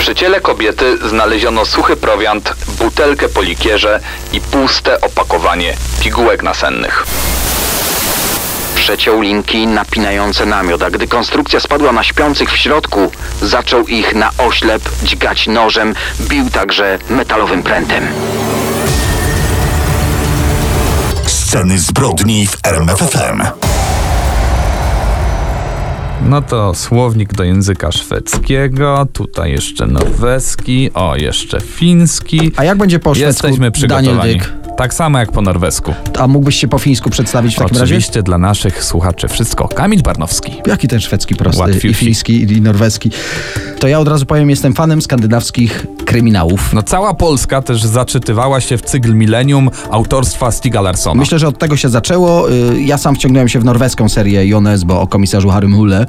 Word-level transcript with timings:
Przy 0.00 0.14
ciele 0.14 0.40
kobiety 0.40 1.08
znaleziono 1.08 1.64
suchy 1.64 1.96
prowiant, 1.96 2.54
butelkę 2.78 3.28
po 3.28 3.42
likierze 3.42 4.00
i 4.32 4.40
puste 4.40 5.00
opakowanie 5.00 5.76
pigułek 6.02 6.42
nasennych. 6.42 7.06
Przeciął 8.74 9.20
linki 9.20 9.66
napinające 9.66 10.46
namiot, 10.46 10.82
a 10.82 10.90
gdy 10.90 11.08
konstrukcja 11.08 11.60
spadła 11.60 11.92
na 11.92 12.04
śpiących 12.04 12.52
w 12.52 12.56
środku, 12.56 13.10
zaczął 13.42 13.86
ich 13.86 14.14
na 14.14 14.30
oślep 14.38 14.82
dźgać 15.02 15.46
nożem, 15.46 15.94
bił 16.20 16.50
także 16.50 16.98
metalowym 17.10 17.62
prętem. 17.62 18.06
Sceny 21.26 21.78
zbrodni 21.78 22.46
w 22.46 22.56
RMFFM. 22.66 23.69
No 26.30 26.42
to 26.42 26.74
słownik 26.74 27.34
do 27.34 27.44
języka 27.44 27.92
szwedzkiego, 27.92 29.06
tutaj 29.12 29.52
jeszcze 29.52 29.86
norweski, 29.86 30.90
o 30.94 31.16
jeszcze 31.16 31.60
fiński. 31.60 32.52
A 32.56 32.64
jak 32.64 32.78
będzie 32.78 32.98
po 32.98 33.14
szwedzku, 33.14 33.46
Jesteśmy 33.46 33.70
przygotowani. 33.70 34.40
Tak 34.76 34.94
samo 34.94 35.18
jak 35.18 35.32
po 35.32 35.42
norwesku. 35.42 35.94
A 36.18 36.26
mógłbyś 36.26 36.56
się 36.56 36.68
po 36.68 36.78
fińsku 36.78 37.10
przedstawić 37.10 37.54
w 37.54 37.58
takim 37.58 37.78
razie? 37.78 37.84
Oczywiście 37.84 38.22
dla 38.22 38.38
naszych 38.38 38.84
słuchaczy 38.84 39.28
wszystko. 39.28 39.68
Kamil 39.68 40.02
Barnowski. 40.02 40.52
Jaki 40.66 40.88
ten 40.88 41.00
szwedzki 41.00 41.34
prosty 41.34 41.88
i 41.88 41.94
fiński 41.94 42.52
i 42.52 42.60
norweski? 42.60 43.10
To 43.78 43.88
ja 43.88 43.98
od 43.98 44.08
razu 44.08 44.26
powiem, 44.26 44.50
jestem 44.50 44.72
fanem 44.72 45.02
skandynawskich 45.02 45.86
kryminałów. 46.14 46.72
No 46.72 46.82
cała 46.82 47.14
Polska 47.14 47.62
też 47.62 47.82
zaczytywała 47.82 48.60
się 48.60 48.78
w 48.78 48.82
cykl 48.82 49.14
Millennium 49.14 49.70
autorstwa 49.90 50.50
Stiga 50.50 50.80
Larssona. 50.80 51.20
Myślę, 51.20 51.38
że 51.38 51.48
od 51.48 51.58
tego 51.58 51.76
się 51.76 51.88
zaczęło. 51.88 52.50
Y, 52.50 52.80
Ja 52.82 52.98
sam 52.98 53.14
wciągnąłem 53.14 53.48
się 53.48 53.60
w 53.60 53.64
norweską 53.64 54.08
serię 54.08 54.46
Jones, 54.48 54.84
bo 54.84 55.00
o 55.00 55.06
komisarzu 55.06 55.48
Harrym 55.48 55.76
Hulle. 55.76 56.06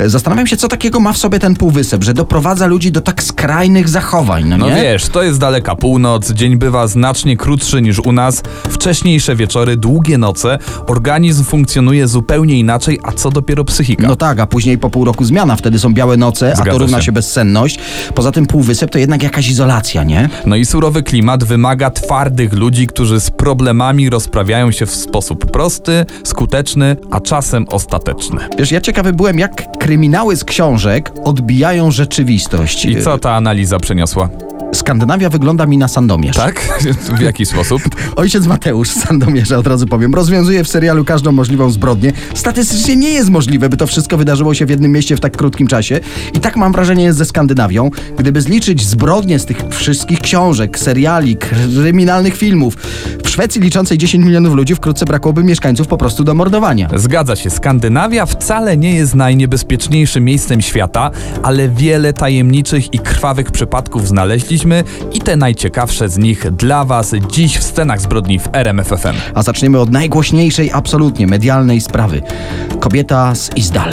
Y, 0.00 0.10
Zastanawiam 0.10 0.46
się, 0.46 0.56
co 0.56 0.68
takiego 0.68 1.00
ma 1.00 1.12
w 1.12 1.16
sobie 1.18 1.38
ten 1.38 1.54
półwysep, 1.56 2.04
że 2.04 2.14
doprowadza 2.14 2.66
ludzi 2.66 2.92
do 2.92 3.00
tak 3.00 3.22
skrajnych 3.22 3.88
zachowań, 3.88 4.44
no, 4.48 4.56
No 4.56 4.68
nie? 4.70 4.82
wiesz, 4.82 5.08
to 5.08 5.22
jest 5.22 5.38
daleka 5.38 5.74
północ, 5.76 6.32
dzień 6.32 6.56
bywa 6.56 6.86
znacznie 6.86 7.36
krótszy 7.36 7.82
niż 7.82 7.98
u 7.98 8.12
nas, 8.12 8.42
wcześniejsze 8.70 9.36
wieczory, 9.36 9.76
długie 9.76 10.18
noce, 10.18 10.58
organizm 10.86 11.44
funkcjonuje 11.44 12.08
zupełnie 12.08 12.58
inaczej, 12.58 12.98
a 13.02 13.12
co 13.12 13.30
dopiero 13.30 13.64
psychika. 13.64 14.08
No 14.08 14.16
tak, 14.16 14.40
a 14.40 14.46
później 14.46 14.78
po 14.78 14.90
pół 14.90 15.04
roku 15.04 15.24
zmiana, 15.24 15.56
wtedy 15.56 15.78
są 15.78 15.94
białe 15.94 16.16
noce, 16.16 16.52
a 16.52 16.56
Zgadza 16.56 16.70
to 16.72 16.78
równa 16.78 16.98
się. 16.98 17.04
się 17.04 17.12
bezsenność. 17.12 17.78
Poza 18.14 18.32
tym 18.32 18.46
półwysep 18.46 18.90
to 18.90 18.98
jednak 18.98 19.22
jakaś 19.22 19.39
izolacja, 19.48 20.04
nie? 20.04 20.28
No 20.46 20.56
i 20.56 20.64
surowy 20.64 21.02
klimat 21.02 21.44
wymaga 21.44 21.90
twardych 21.90 22.52
ludzi, 22.52 22.86
którzy 22.86 23.20
z 23.20 23.30
problemami 23.30 24.10
rozprawiają 24.10 24.72
się 24.72 24.86
w 24.86 24.94
sposób 24.94 25.50
prosty, 25.50 26.06
skuteczny, 26.24 26.96
a 27.10 27.20
czasem 27.20 27.66
ostateczny. 27.68 28.40
Wiesz, 28.58 28.72
ja 28.72 28.80
ciekawy 28.80 29.12
byłem, 29.12 29.38
jak 29.38 29.78
kryminały 29.78 30.36
z 30.36 30.44
książek 30.44 31.12
odbijają 31.24 31.90
rzeczywistość. 31.90 32.84
I 32.84 33.02
co 33.02 33.18
ta 33.18 33.34
analiza 33.34 33.78
przyniosła? 33.78 34.28
Skandynawia 34.72 35.30
wygląda 35.30 35.66
mi 35.66 35.78
na 35.78 35.88
Sandomierz. 35.88 36.36
Tak? 36.36 36.60
W 37.18 37.20
jaki 37.20 37.46
sposób? 37.46 37.82
Ojciec 38.16 38.46
Mateusz 38.46 38.90
z 38.90 39.04
Sandomierza, 39.04 39.58
od 39.58 39.66
razu 39.66 39.86
powiem, 39.86 40.14
rozwiązuje 40.14 40.64
w 40.64 40.68
serialu 40.68 41.04
każdą 41.04 41.32
możliwą 41.32 41.70
zbrodnię. 41.70 42.12
Statystycznie 42.34 42.96
nie 42.96 43.10
jest 43.10 43.30
możliwe, 43.30 43.68
by 43.68 43.76
to 43.76 43.86
wszystko 43.86 44.16
wydarzyło 44.16 44.54
się 44.54 44.66
w 44.66 44.70
jednym 44.70 44.92
mieście 44.92 45.16
w 45.16 45.20
tak 45.20 45.36
krótkim 45.36 45.66
czasie. 45.66 46.00
I 46.34 46.40
tak 46.40 46.56
mam 46.56 46.72
wrażenie 46.72 47.04
jest 47.04 47.18
ze 47.18 47.24
Skandynawią. 47.24 47.90
Gdyby 48.18 48.40
zliczyć 48.42 48.86
zbrodnie 48.86 49.38
z 49.38 49.46
tych 49.46 49.58
wszystkich 49.70 50.20
książek, 50.20 50.78
seriali, 50.78 51.36
kryminalnych 51.36 52.36
filmów, 52.36 52.76
w 53.24 53.28
Szwecji 53.28 53.60
liczącej 53.60 53.98
10 53.98 54.24
milionów 54.24 54.54
ludzi 54.54 54.74
wkrótce 54.74 55.04
brakłoby 55.04 55.44
mieszkańców 55.44 55.86
po 55.86 55.96
prostu 55.96 56.24
do 56.24 56.34
mordowania. 56.34 56.88
Zgadza 56.96 57.36
się, 57.36 57.50
Skandynawia 57.50 58.26
wcale 58.26 58.76
nie 58.76 58.94
jest 58.94 59.14
najniebezpieczniejszym 59.14 60.24
miejscem 60.24 60.60
świata, 60.60 61.10
ale 61.42 61.68
wiele 61.68 62.12
tajemniczych 62.12 62.94
i 62.94 62.98
krwawych 62.98 63.50
przypadków 63.50 64.08
znaleźliśmy 64.08 64.59
i 65.12 65.20
te 65.20 65.36
najciekawsze 65.36 66.08
z 66.08 66.18
nich 66.18 66.50
dla 66.50 66.84
Was 66.84 67.14
dziś 67.28 67.58
w 67.58 67.62
scenach 67.62 68.00
zbrodni 68.00 68.38
w 68.38 68.48
RMFFM. 68.52 69.16
A 69.34 69.42
zaczniemy 69.42 69.80
od 69.80 69.90
najgłośniejszej 69.90 70.70
absolutnie 70.72 71.26
medialnej 71.26 71.80
sprawy. 71.80 72.22
Kobieta 72.80 73.34
z 73.34 73.56
Izdal. 73.56 73.90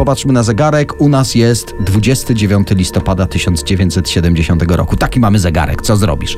Popatrzmy 0.00 0.32
na 0.32 0.42
zegarek. 0.42 1.00
U 1.00 1.08
nas 1.08 1.34
jest 1.34 1.74
29 1.80 2.68
listopada 2.70 3.26
1970 3.26 4.62
roku. 4.62 4.96
Taki 4.96 5.20
mamy 5.20 5.38
zegarek. 5.38 5.82
Co 5.82 5.96
zrobisz? 5.96 6.36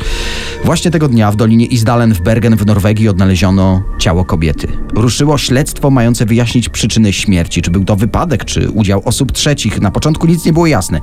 Właśnie 0.65 0.91
tego 0.91 1.09
dnia 1.09 1.31
w 1.31 1.37
Dolinie 1.37 1.67
Isdalen 1.67 2.15
w 2.15 2.21
Bergen 2.21 2.56
w 2.56 2.67
Norwegii 2.67 3.09
odnaleziono 3.09 3.83
ciało 3.99 4.25
kobiety. 4.25 4.69
Ruszyło 4.95 5.39
śledztwo 5.39 5.91
mające 5.91 6.27
wyjaśnić 6.27 6.69
przyczynę 6.69 7.12
śmierci. 7.12 7.62
Czy 7.62 7.71
był 7.71 7.84
to 7.84 7.97
wypadek, 7.97 8.45
czy 8.45 8.71
udział 8.71 9.03
osób 9.05 9.33
trzecich. 9.33 9.81
Na 9.81 9.91
początku 9.91 10.27
nic 10.27 10.45
nie 10.45 10.53
było 10.53 10.67
jasne. 10.67 11.01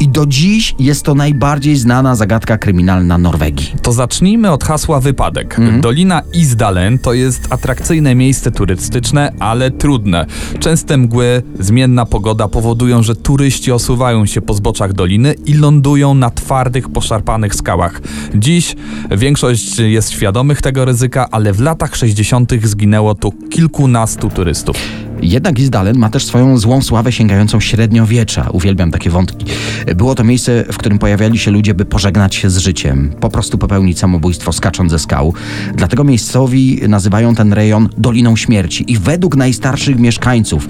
I 0.00 0.08
do 0.08 0.26
dziś 0.26 0.74
jest 0.78 1.04
to 1.04 1.14
najbardziej 1.14 1.76
znana 1.76 2.16
zagadka 2.16 2.58
kryminalna 2.58 3.18
Norwegii. 3.18 3.72
To 3.82 3.92
zacznijmy 3.92 4.50
od 4.50 4.64
hasła 4.64 5.00
wypadek. 5.00 5.58
Mhm. 5.58 5.80
Dolina 5.80 6.22
Isdalen 6.34 6.98
to 6.98 7.12
jest 7.12 7.46
atrakcyjne 7.50 8.14
miejsce 8.14 8.50
turystyczne, 8.50 9.32
ale 9.38 9.70
trudne. 9.70 10.26
Częste 10.60 10.96
mgły, 10.96 11.42
zmienna 11.58 11.92
pogoda 12.06 12.48
powodują, 12.48 13.02
że 13.02 13.14
turyści 13.14 13.72
osuwają 13.72 14.26
się 14.26 14.40
po 14.40 14.54
zboczach 14.54 14.92
doliny 14.92 15.34
i 15.46 15.54
lądują 15.54 16.14
na 16.14 16.30
twardych, 16.30 16.88
poszarpanych 16.88 17.54
skałach. 17.54 18.00
Dziś 18.34 18.76
większość 19.10 19.78
jest 19.78 20.10
świadomych 20.10 20.62
tego 20.62 20.84
ryzyka, 20.84 21.28
ale 21.30 21.52
w 21.52 21.60
latach 21.60 21.96
60. 21.96 22.52
zginęło 22.64 23.14
tu 23.14 23.32
kilkunastu 23.32 24.30
turystów. 24.30 24.76
Jednak 25.22 25.58
Isdalen 25.58 25.98
ma 25.98 26.08
też 26.08 26.24
swoją 26.24 26.58
złą 26.58 26.82
sławę 26.82 27.12
sięgającą 27.12 27.60
średniowiecza. 27.60 28.48
Uwielbiam 28.52 28.90
takie 28.90 29.10
wątki. 29.10 29.46
Było 29.96 30.14
to 30.14 30.24
miejsce, 30.24 30.64
w 30.72 30.78
którym 30.78 30.98
pojawiali 30.98 31.38
się 31.38 31.50
ludzie, 31.50 31.74
by 31.74 31.84
pożegnać 31.84 32.34
się 32.34 32.50
z 32.50 32.58
życiem, 32.58 33.12
po 33.20 33.28
prostu 33.28 33.58
popełnić 33.58 33.98
samobójstwo 33.98 34.52
skacząc 34.52 34.90
ze 34.90 34.98
skał. 34.98 35.34
Dlatego 35.74 36.04
miejscowi 36.04 36.80
nazywają 36.88 37.34
ten 37.34 37.52
rejon 37.52 37.88
Doliną 37.98 38.36
Śmierci. 38.36 38.92
I 38.92 38.98
według 38.98 39.36
najstarszych 39.36 39.98
mieszkańców 39.98 40.68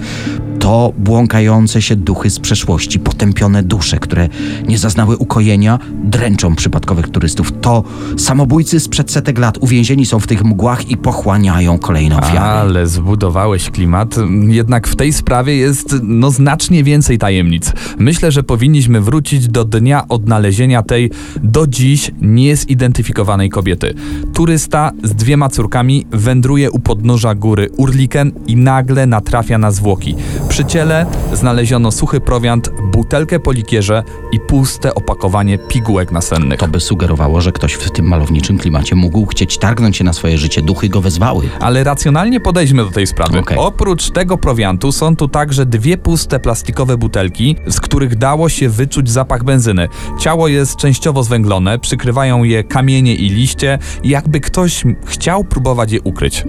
to 0.63 0.93
błąkające 0.97 1.81
się 1.81 1.95
duchy 1.95 2.29
z 2.29 2.39
przeszłości, 2.39 2.99
potępione 2.99 3.63
dusze, 3.63 3.99
które 3.99 4.29
nie 4.67 4.77
zaznały 4.77 5.17
ukojenia, 5.17 5.79
dręczą 6.03 6.55
przypadkowych 6.55 7.09
turystów. 7.09 7.53
To 7.61 7.83
samobójcy 8.17 8.79
sprzed 8.79 9.11
setek 9.11 9.39
lat 9.39 9.57
uwięzieni 9.57 10.05
są 10.05 10.19
w 10.19 10.27
tych 10.27 10.43
mgłach 10.43 10.89
i 10.89 10.97
pochłaniają 10.97 11.79
kolejne 11.79 12.17
ofiary. 12.17 12.39
Ale 12.39 12.87
zbudowałeś 12.87 13.69
klimat. 13.69 14.15
Jednak 14.47 14.87
w 14.87 14.95
tej 14.95 15.13
sprawie 15.13 15.55
jest 15.55 15.95
no 16.03 16.31
znacznie 16.31 16.83
więcej 16.83 17.17
tajemnic. 17.17 17.71
Myślę, 17.97 18.31
że 18.31 18.43
powinniśmy 18.43 19.01
wrócić 19.01 19.47
do 19.47 19.65
dnia 19.65 20.07
odnalezienia 20.07 20.83
tej 20.83 21.11
do 21.43 21.67
dziś 21.67 22.11
niezidentyfikowanej 22.21 23.49
kobiety. 23.49 23.93
Turysta 24.33 24.91
z 25.03 25.13
dwiema 25.15 25.49
córkami 25.49 26.05
wędruje 26.11 26.71
u 26.71 26.79
podnóża 26.79 27.35
góry 27.35 27.69
Urliken 27.77 28.31
i 28.47 28.55
nagle 28.55 29.05
natrafia 29.05 29.57
na 29.57 29.71
zwłoki. 29.71 30.15
Przy 30.53 30.65
ciele 30.65 31.05
znaleziono 31.33 31.91
suchy 31.91 32.21
prowiant, 32.21 32.69
butelkę 32.69 33.39
po 33.39 33.51
likierze 33.51 34.03
i 34.31 34.39
puste 34.39 34.95
opakowanie 34.95 35.57
pigułek 35.57 36.11
nasennych. 36.11 36.59
To 36.59 36.67
by 36.67 36.79
sugerowało, 36.79 37.41
że 37.41 37.51
ktoś 37.51 37.73
w 37.73 37.91
tym 37.91 38.07
malowniczym 38.07 38.57
klimacie 38.57 38.95
mógł 38.95 39.25
chcieć 39.25 39.57
targnąć 39.57 39.97
się 39.97 40.03
na 40.03 40.13
swoje 40.13 40.37
życie. 40.37 40.61
Duchy 40.61 40.89
go 40.89 41.01
wezwały. 41.01 41.49
Ale 41.59 41.83
racjonalnie 41.83 42.39
podejdźmy 42.39 42.83
do 42.83 42.91
tej 42.91 43.07
sprawy. 43.07 43.39
Okej. 43.39 43.57
Oprócz 43.57 44.11
tego 44.11 44.37
prowiantu 44.37 44.91
są 44.91 45.15
tu 45.15 45.27
także 45.27 45.65
dwie 45.65 45.97
puste 45.97 46.39
plastikowe 46.39 46.97
butelki, 46.97 47.55
z 47.67 47.79
których 47.79 48.15
dało 48.15 48.49
się 48.49 48.69
wyczuć 48.69 49.09
zapach 49.09 49.43
benzyny. 49.43 49.87
Ciało 50.19 50.47
jest 50.47 50.75
częściowo 50.75 51.23
zwęglone, 51.23 51.79
przykrywają 51.79 52.43
je 52.43 52.63
kamienie 52.63 53.15
i 53.15 53.29
liście, 53.29 53.79
jakby 54.03 54.39
ktoś 54.39 54.83
chciał 55.05 55.43
próbować 55.43 55.91
je 55.91 56.01
ukryć. 56.01 56.43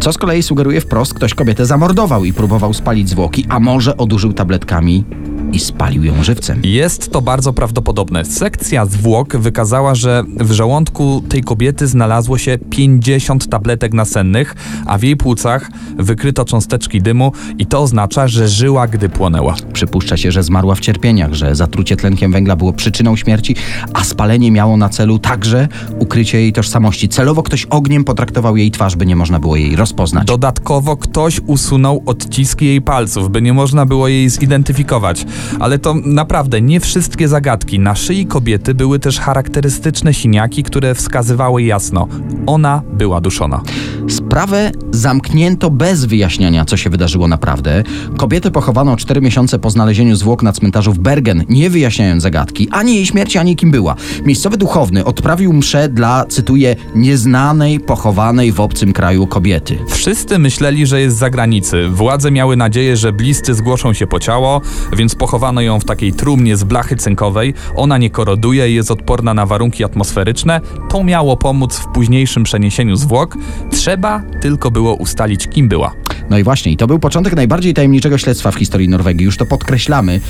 Co 0.00 0.12
z 0.12 0.18
kolei 0.18 0.42
sugeruje 0.42 0.80
wprost, 0.80 1.14
ktoś 1.14 1.34
kobietę 1.34 1.66
zamordował 1.66 2.24
i 2.24 2.32
próbował 2.32 2.74
spalić 2.74 3.08
zwłoki, 3.08 3.49
a 3.50 3.60
może 3.60 3.96
odurzył 3.96 4.32
tabletkami 4.32 5.04
i 5.52 5.58
spalił 5.58 6.04
ją 6.04 6.24
żywcem. 6.24 6.60
Jest 6.64 7.12
to 7.12 7.22
bardzo 7.22 7.52
prawdopodobne. 7.52 8.24
Sekcja 8.24 8.86
zwłok 8.86 9.36
wykazała, 9.36 9.94
że 9.94 10.24
w 10.40 10.52
żołądku 10.52 11.22
tej 11.28 11.42
kobiety 11.42 11.86
znalazło 11.86 12.38
się 12.38 12.58
50 12.70 13.48
tabletek 13.48 13.92
nasennych, 13.94 14.54
a 14.86 14.98
w 14.98 15.02
jej 15.02 15.16
płucach 15.16 15.70
wykryto 15.98 16.44
cząsteczki 16.44 17.02
dymu 17.02 17.32
i 17.58 17.66
to 17.66 17.80
oznacza, 17.80 18.28
że 18.28 18.48
żyła, 18.48 18.86
gdy 18.86 19.08
płonęła. 19.08 19.54
Przypuszcza 19.72 20.16
się, 20.16 20.32
że 20.32 20.42
zmarła 20.42 20.74
w 20.74 20.80
cierpieniach, 20.80 21.34
że 21.34 21.54
zatrucie 21.54 21.96
tlenkiem 21.96 22.32
węgla 22.32 22.56
było 22.56 22.72
przyczyną 22.72 23.16
śmierci, 23.16 23.56
a 23.94 24.04
spalenie 24.04 24.50
miało 24.50 24.76
na 24.76 24.88
celu 24.88 25.18
także 25.18 25.68
ukrycie 25.98 26.40
jej 26.40 26.52
tożsamości. 26.52 27.08
Celowo 27.08 27.42
ktoś 27.42 27.64
ogniem 27.64 28.04
potraktował 28.04 28.56
jej 28.56 28.70
twarz, 28.70 28.96
by 28.96 29.06
nie 29.06 29.16
można 29.16 29.40
było 29.40 29.56
jej 29.56 29.76
rozpoznać. 29.76 30.26
Dodatkowo 30.26 30.96
ktoś 30.96 31.40
usunął 31.46 32.02
odciski 32.06 32.66
jej 32.66 32.82
palców, 32.82 33.30
by 33.30 33.42
nie 33.42 33.52
można 33.52 33.86
było 33.86 34.08
jej 34.08 34.30
zidentyfikować. 34.30 35.26
Ale 35.60 35.78
to 35.78 35.94
naprawdę 36.04 36.60
nie 36.60 36.80
wszystkie 36.80 37.28
zagadki. 37.28 37.78
Na 37.78 37.94
szyi 37.94 38.26
kobiety 38.26 38.74
były 38.74 38.98
też 38.98 39.20
charakterystyczne 39.20 40.14
siniaki, 40.14 40.62
które 40.62 40.94
wskazywały 40.94 41.62
jasno. 41.62 42.08
Ona 42.46 42.82
była 42.92 43.20
duszona. 43.20 43.60
Sprawę 44.08 44.70
zamknięto 44.90 45.70
bez 45.70 46.04
wyjaśniania, 46.04 46.64
co 46.64 46.76
się 46.76 46.90
wydarzyło 46.90 47.28
naprawdę. 47.28 47.82
Kobietę 48.16 48.50
pochowano 48.50 48.96
4 48.96 49.20
miesiące 49.20 49.58
po 49.58 49.70
znalezieniu 49.70 50.16
zwłok 50.16 50.42
na 50.42 50.52
cmentarzu 50.52 50.92
w 50.92 50.98
Bergen, 50.98 51.44
nie 51.48 51.70
wyjaśniając 51.70 52.22
zagadki, 52.22 52.68
ani 52.70 52.94
jej 52.94 53.06
śmierci, 53.06 53.38
ani 53.38 53.56
kim 53.56 53.70
była. 53.70 53.94
Miejscowy 54.24 54.56
duchowny 54.56 55.04
odprawił 55.04 55.52
mszę 55.52 55.88
dla, 55.88 56.24
cytuję, 56.24 56.76
nieznanej, 56.94 57.80
pochowanej 57.80 58.52
w 58.52 58.60
obcym 58.60 58.92
kraju 58.92 59.26
kobiety. 59.26 59.78
Wszyscy 59.88 60.38
myśleli, 60.38 60.86
że 60.86 61.00
jest 61.00 61.16
z 61.16 61.18
zagranicy. 61.18 61.88
Władze 61.88 62.30
miały 62.30 62.56
nadzieję, 62.56 62.96
że 62.96 63.12
bliscy 63.12 63.54
zgłoszą 63.54 63.92
się 63.92 64.06
po 64.06 64.20
ciało, 64.20 64.60
więc 64.96 65.14
pochowano 65.14 65.29
ją 65.60 65.80
w 65.80 65.84
takiej 65.84 66.12
trumnie 66.12 66.56
z 66.56 66.64
blachy 66.64 66.96
cynkowej. 66.96 67.54
Ona 67.76 67.98
nie 67.98 68.10
koroduje 68.10 68.70
i 68.70 68.74
jest 68.74 68.90
odporna 68.90 69.34
na 69.34 69.46
warunki 69.46 69.84
atmosferyczne. 69.84 70.60
To 70.90 71.04
miało 71.04 71.36
pomóc 71.36 71.76
w 71.78 71.86
późniejszym 71.86 72.42
przeniesieniu 72.42 72.96
zwłok. 72.96 73.36
Trzeba 73.70 74.22
tylko 74.40 74.70
było 74.70 74.94
ustalić, 74.94 75.48
kim 75.48 75.68
była. 75.68 75.92
No 76.30 76.38
i 76.38 76.42
właśnie, 76.42 76.72
i 76.72 76.76
to 76.76 76.86
był 76.86 76.98
początek 76.98 77.36
najbardziej 77.36 77.74
tajemniczego 77.74 78.18
śledztwa 78.18 78.50
w 78.50 78.54
historii 78.54 78.88
Norwegii. 78.88 79.24
Już 79.24 79.36
to 79.36 79.46
podkreślamy. 79.46 80.20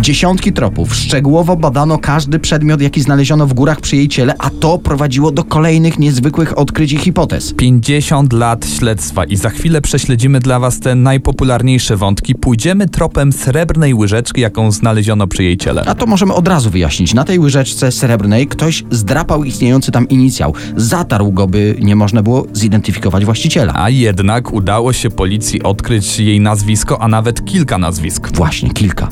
Dziesiątki 0.00 0.52
tropów. 0.52 0.94
Szczegółowo 0.94 1.56
badano 1.56 1.98
każdy 1.98 2.38
przedmiot, 2.38 2.80
jaki 2.80 3.00
znaleziono 3.00 3.46
w 3.46 3.52
górach 3.52 3.80
przy 3.80 3.96
jej 3.96 4.08
ciele, 4.08 4.34
a 4.38 4.50
to 4.50 4.78
prowadziło 4.78 5.30
do 5.30 5.44
kolejnych 5.44 5.98
niezwykłych 5.98 6.58
odkryć 6.58 6.92
i 6.92 6.96
hipotez. 6.96 7.52
50 7.52 8.32
lat 8.32 8.66
śledztwa 8.78 9.24
i 9.24 9.36
za 9.36 9.50
chwilę 9.50 9.80
prześledzimy 9.80 10.40
dla 10.40 10.58
Was 10.58 10.80
te 10.80 10.94
najpopularniejsze 10.94 11.96
wątki. 11.96 12.34
Pójdziemy 12.34 12.88
tropem 12.88 13.32
srebrnej 13.32 13.94
łyżeczki, 13.94 14.40
jaką 14.40 14.70
znaleziono 14.70 15.26
przy 15.26 15.44
jej 15.44 15.56
ciele. 15.56 15.82
A 15.86 15.94
to 15.94 16.06
możemy 16.06 16.34
od 16.34 16.48
razu 16.48 16.70
wyjaśnić. 16.70 17.14
Na 17.14 17.24
tej 17.24 17.38
łyżeczce 17.38 17.92
srebrnej 17.92 18.46
ktoś 18.46 18.84
zdrapał 18.90 19.44
istniejący 19.44 19.92
tam 19.92 20.08
inicjał. 20.08 20.54
Zatarł 20.76 21.32
go, 21.32 21.46
by 21.46 21.76
nie 21.80 21.96
można 21.96 22.22
było 22.22 22.46
zidentyfikować 22.52 23.24
właściciela. 23.24 23.72
A 23.76 23.90
jednak 23.90 24.52
udało 24.52 24.92
się 24.92 25.10
policji 25.10 25.47
odkryć 25.62 26.20
jej 26.20 26.40
nazwisko, 26.40 27.02
a 27.02 27.08
nawet 27.08 27.44
kilka 27.44 27.78
nazwisk. 27.78 28.36
Właśnie, 28.36 28.70
kilka. 28.70 29.08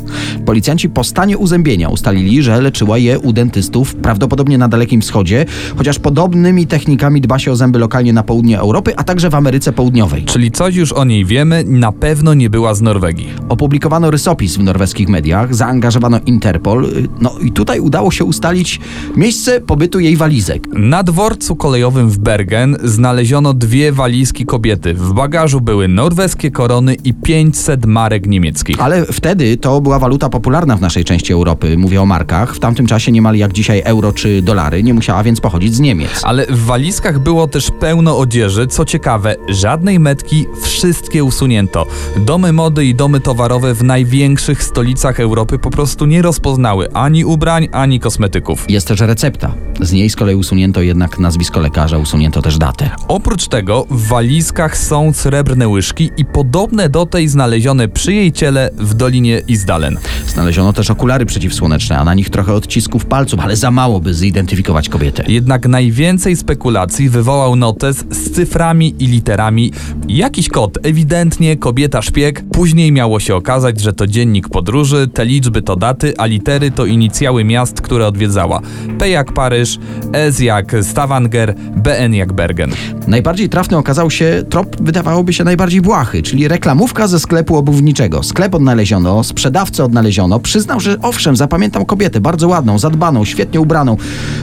Policjanci 0.47 0.89
po 0.89 1.05
stanie 1.05 1.39
uzębienia 1.39 1.89
ustalili, 1.89 2.43
że 2.43 2.61
leczyła 2.61 2.99
je 2.99 3.19
u 3.19 3.33
dentystów, 3.33 3.95
prawdopodobnie 3.95 4.59
na 4.59 4.69
Dalekim 4.69 5.01
Wschodzie, 5.01 5.45
chociaż 5.77 5.99
podobnymi 5.99 6.67
technikami 6.67 7.21
dba 7.21 7.39
się 7.39 7.53
o 7.53 7.57
zęby 7.57 7.79
lokalnie 7.79 8.13
na 8.13 8.23
południe 8.23 8.59
Europy, 8.59 8.97
a 8.97 9.05
także 9.05 9.31
w 9.31 9.35
Ameryce 9.35 9.73
Południowej. 9.73 10.25
Czyli 10.25 10.51
coś 10.51 10.75
już 10.75 10.93
o 10.93 11.05
niej 11.05 11.25
wiemy, 11.25 11.65
na 11.67 11.93
pewno 11.93 12.35
nie 12.35 12.51
była 12.51 12.75
z 12.75 12.83
Norwegii. 12.83 13.29
Opublikowano 13.49 14.11
rysopis 14.11 14.57
w 14.57 14.63
norweskich 14.63 15.09
mediach, 15.09 15.55
zaangażowano 15.55 16.21
Interpol, 16.27 16.89
no 17.21 17.39
i 17.41 17.53
tutaj 17.53 17.81
udało 17.81 18.11
się 18.11 18.25
ustalić 18.25 18.81
miejsce 19.17 19.61
pobytu 19.61 20.01
jej 20.01 20.17
walizek. 20.17 20.67
Na 20.73 21.03
dworcu 21.03 21.57
kolejowym 21.57 22.11
w 22.11 22.19
Bergen 22.19 22.77
znaleziono 22.85 23.55
dwie 23.55 23.93
walizki 23.93 24.47
kobiety. 24.47 24.95
W 24.95 25.13
bagażu 25.13 25.61
były 25.61 25.89
norweskie 26.17 26.51
korony 26.51 26.95
i 26.95 27.15
500 27.15 27.87
marek 27.87 28.27
niemieckich. 28.27 28.81
Ale 28.81 29.07
wtedy 29.07 29.57
to 29.57 29.81
była 29.81 29.99
waluta 29.99 30.29
popularna 30.29 30.77
w 30.77 30.81
naszej 30.81 31.05
części 31.05 31.33
Europy, 31.33 31.79
mówię 31.79 32.03
o 32.03 32.07
markach. 32.07 32.55
W 32.55 32.59
tamtym 32.59 32.87
czasie 32.87 33.13
niemal 33.13 33.37
jak 33.37 33.53
dzisiaj 33.53 33.83
euro 33.85 34.13
czy 34.13 34.43
dolary, 34.43 34.83
nie 34.83 34.95
musiała 34.95 35.23
więc 35.23 35.41
pochodzić 35.41 35.75
z 35.75 35.81
Niemiec. 35.81 36.11
Ale 36.23 36.47
w 36.47 36.65
walizkach 36.65 37.19
było 37.19 37.47
też 37.49 37.71
pełno 37.81 38.19
odzieży. 38.19 38.67
Co 38.67 38.85
ciekawe, 38.85 39.37
żadnej 39.49 40.01
metki, 40.01 40.47
wszystkie 40.63 41.25
usunięto. 41.25 41.87
Domy 42.17 42.53
mody 42.53 42.85
i 42.85 42.95
domy 42.95 43.21
towarowe 43.21 43.75
w 43.75 43.83
największych 43.83 44.63
stolicach 44.63 45.21
Europy 45.21 45.59
po 45.59 45.71
prostu 45.71 46.07
nie 46.07 46.23
rozpoznały 46.23 46.93
ani 46.93 47.25
ubrań, 47.25 47.69
ani 47.73 48.01
kosmetyków. 48.01 48.71
Jest 48.71 48.89
też 48.89 49.01
recepta. 49.01 49.55
Z 49.81 49.93
niej 49.93 50.11
z 50.11 50.17
kolei 50.17 50.35
usunięto 50.35 50.83
jednak 50.83 51.19
nazwisko 51.19 51.61
lekarza, 51.61 51.99
usunięto 51.99 52.43
też 52.43 52.59
datę. 52.59 52.91
Oprócz 53.09 53.49
tego 53.49 53.87
w 53.91 54.09
walizkach 54.09 54.79
są 54.79 55.13
srebrne 55.13 55.69
łyżki 55.69 56.06
i 56.17 56.25
podobne 56.25 56.89
do 56.89 57.07
tej 57.07 57.29
znalezione 57.29 57.89
przy 57.89 58.13
jej 58.13 58.33
ciele 58.33 58.71
w 58.79 58.95
Dolinie 58.95 59.43
Izdalen. 59.49 59.99
Znaleziono 60.27 60.73
też 60.73 60.91
okulary 60.91 61.27
przeciwsłoneczne, 61.27 61.99
a 61.99 62.05
na 62.05 62.15
nich 62.15 62.31
trochę 62.31 62.55
odcisków 62.55 63.07
palców, 63.07 63.41
ale 63.41 63.57
za 63.57 63.71
mało, 63.71 64.01
by 64.01 64.15
zidentyfikować 64.15 64.89
kobietę. 64.89 65.25
Jednak 65.29 65.69
najwięcej 65.69 66.37
spekulacji 66.37 67.09
wywołał 67.09 67.57
notes 67.57 68.05
z 68.11 68.31
cyframi 68.31 68.95
i 68.99 69.07
literami. 69.07 69.73
Jakiś 70.09 70.49
kod, 70.49 70.79
ewidentnie 70.83 71.57
kobieta 71.57 72.03
szpieg. 72.03 72.45
Później 72.53 72.93
miało 72.93 73.21
się 73.21 73.35
okazać, 73.35 73.81
że 73.81 73.93
to 73.93 74.07
dziennik 74.07 74.49
podróży, 74.49 75.09
te 75.15 75.25
liczby 75.25 75.63
to 75.63 75.77
daty, 75.77 76.15
a 76.19 76.27
litery 76.27 76.71
to 76.71 76.87
inicjały 76.87 77.45
miast, 77.45 77.81
które 77.81 78.07
odwiedzała. 78.07 78.61
P 78.99 79.09
jak 79.09 79.33
Paryż, 79.33 79.79
S 80.13 80.41
jak 80.41 80.77
Stavanger, 80.83 81.55
BN 81.77 82.15
jak 82.15 82.33
Bergen. 82.33 82.71
Najbardziej 83.07 83.49
trafny 83.49 83.77
okazał 83.77 84.11
się 84.11 84.45
trop, 84.51 84.83
wydawałoby 84.83 85.33
się 85.33 85.45
najbardziej 85.45 85.81
czyli 86.05 86.49
reklamówka 86.49 87.07
ze 87.07 87.21
sklepu 87.21 87.57
obuwniczego. 87.57 88.23
Sklep 88.23 88.55
odnaleziono, 88.55 89.25
sprzedawcę 89.25 89.85
odnaleziono. 89.85 90.41
Przyznał, 90.41 90.81
że 90.81 90.97
owszem, 91.03 91.37
zapamiętam 91.37 91.85
kobietę, 91.85 92.21
bardzo 92.21 92.49
ładną, 92.49 92.79
zadbaną, 92.79 93.25
świetnie 93.25 93.61
ubraną. 93.61 93.97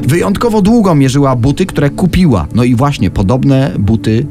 Wyjątkowo 0.08 0.62
długo 0.62 0.96
mierzyła 0.96 1.36
buty, 1.36 1.66
które 1.66 1.90
kupiła. 1.90 2.48
No 2.56 2.64
i 2.64 2.76
właśnie 2.76 3.10
podobne 3.12 3.72
buty 3.80 4.26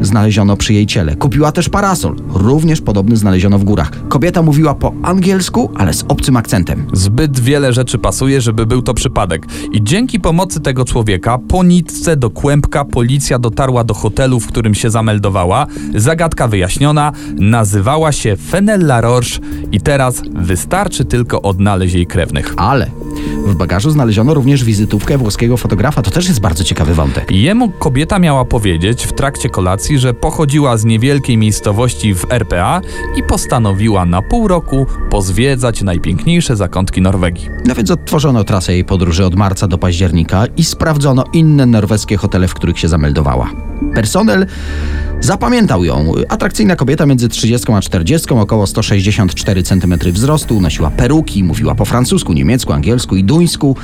znaleziono 0.00 0.56
przy 0.56 0.74
jej 0.74 0.86
ciele. 0.86 1.16
Kupiła 1.16 1.52
też 1.52 1.68
parasol, 1.68 2.16
również 2.28 2.80
podobny 2.80 3.16
znaleziono 3.16 3.58
w 3.58 3.64
górach. 3.64 4.08
Kobieta 4.08 4.42
mówiła 4.42 4.74
po 4.74 4.92
angielsku, 5.02 5.70
ale 5.76 5.94
z 5.94 6.04
obcym 6.08 6.36
akcentem. 6.36 6.86
Zbyt 6.92 7.40
wiele 7.40 7.72
rzeczy 7.72 7.98
pasuje, 7.98 8.40
żeby 8.40 8.66
był 8.66 8.82
to 8.82 8.94
przypadek. 8.94 9.46
I 9.72 9.84
dzięki 9.84 10.20
pomocy 10.20 10.60
tego 10.60 10.84
człowieka 10.84 11.38
po 11.48 11.64
nitce 11.64 12.16
do 12.16 12.30
kłębka 12.30 12.84
policja 12.84 13.38
dotarła 13.38 13.84
do 13.84 13.94
hotelu, 13.94 14.40
w 14.40 14.46
którym 14.46 14.74
się 14.74 14.90
zameldowała. 14.90 15.66
Zagadka 15.94 16.48
wyjaśniona, 16.48 17.12
nazywała 17.34 18.12
się 18.12 18.36
Fenella 18.36 19.00
Roche 19.00 19.40
i 19.72 19.80
teraz 19.80 20.22
wystarczy 20.34 21.04
tylko 21.04 21.42
odnaleźć 21.42 21.94
jej 21.94 22.06
krewnych. 22.06 22.54
Ale 22.56 22.90
w 23.46 23.54
bagażu 23.54 23.90
znaleziono 23.90 24.34
również 24.34 24.64
wizytówkę 24.64 25.18
włoskiego 25.18 25.56
fotografa. 25.56 26.02
To 26.02 26.10
też 26.10 26.28
jest 26.28 26.40
bardzo 26.40 26.64
ciekawy 26.64 26.94
wątek. 26.94 27.30
Jemu 27.30 27.70
kobieta 27.70 28.18
miała 28.18 28.44
powiedzieć 28.44 29.04
w 29.04 29.12
trakcie 29.12 29.48
kolacji, 29.48 29.85
że 29.94 30.14
pochodziła 30.14 30.76
z 30.76 30.84
niewielkiej 30.84 31.36
miejscowości 31.36 32.14
w 32.14 32.24
RPA 32.30 32.80
i 33.16 33.22
postanowiła 33.22 34.04
na 34.04 34.22
pół 34.22 34.48
roku 34.48 34.86
pozwiedzać 35.10 35.82
najpiękniejsze 35.82 36.56
zakątki 36.56 37.00
Norwegii. 37.00 37.48
No 37.64 37.74
więc 37.74 37.90
odtworzono 37.90 38.44
trasę 38.44 38.72
jej 38.72 38.84
podróży 38.84 39.24
od 39.24 39.34
marca 39.34 39.68
do 39.68 39.78
października 39.78 40.46
i 40.46 40.64
sprawdzono 40.64 41.24
inne 41.32 41.66
norweskie 41.66 42.16
hotele, 42.16 42.48
w 42.48 42.54
których 42.54 42.78
się 42.78 42.88
zameldowała. 42.88 43.50
Personel 43.94 44.46
zapamiętał 45.20 45.84
ją. 45.84 46.12
Atrakcyjna 46.28 46.76
kobieta 46.76 47.06
między 47.06 47.28
30 47.28 47.72
a 47.72 47.80
40, 47.80 48.28
około 48.30 48.66
164 48.66 49.62
cm 49.62 49.94
wzrostu, 50.12 50.60
nosiła 50.60 50.90
peruki, 50.90 51.44
mówiła 51.44 51.74
po 51.74 51.84
francusku, 51.84 52.32
niemiecku, 52.32 52.72
angielsku 52.72 53.16
i 53.16 53.24
duńsku. 53.24 53.76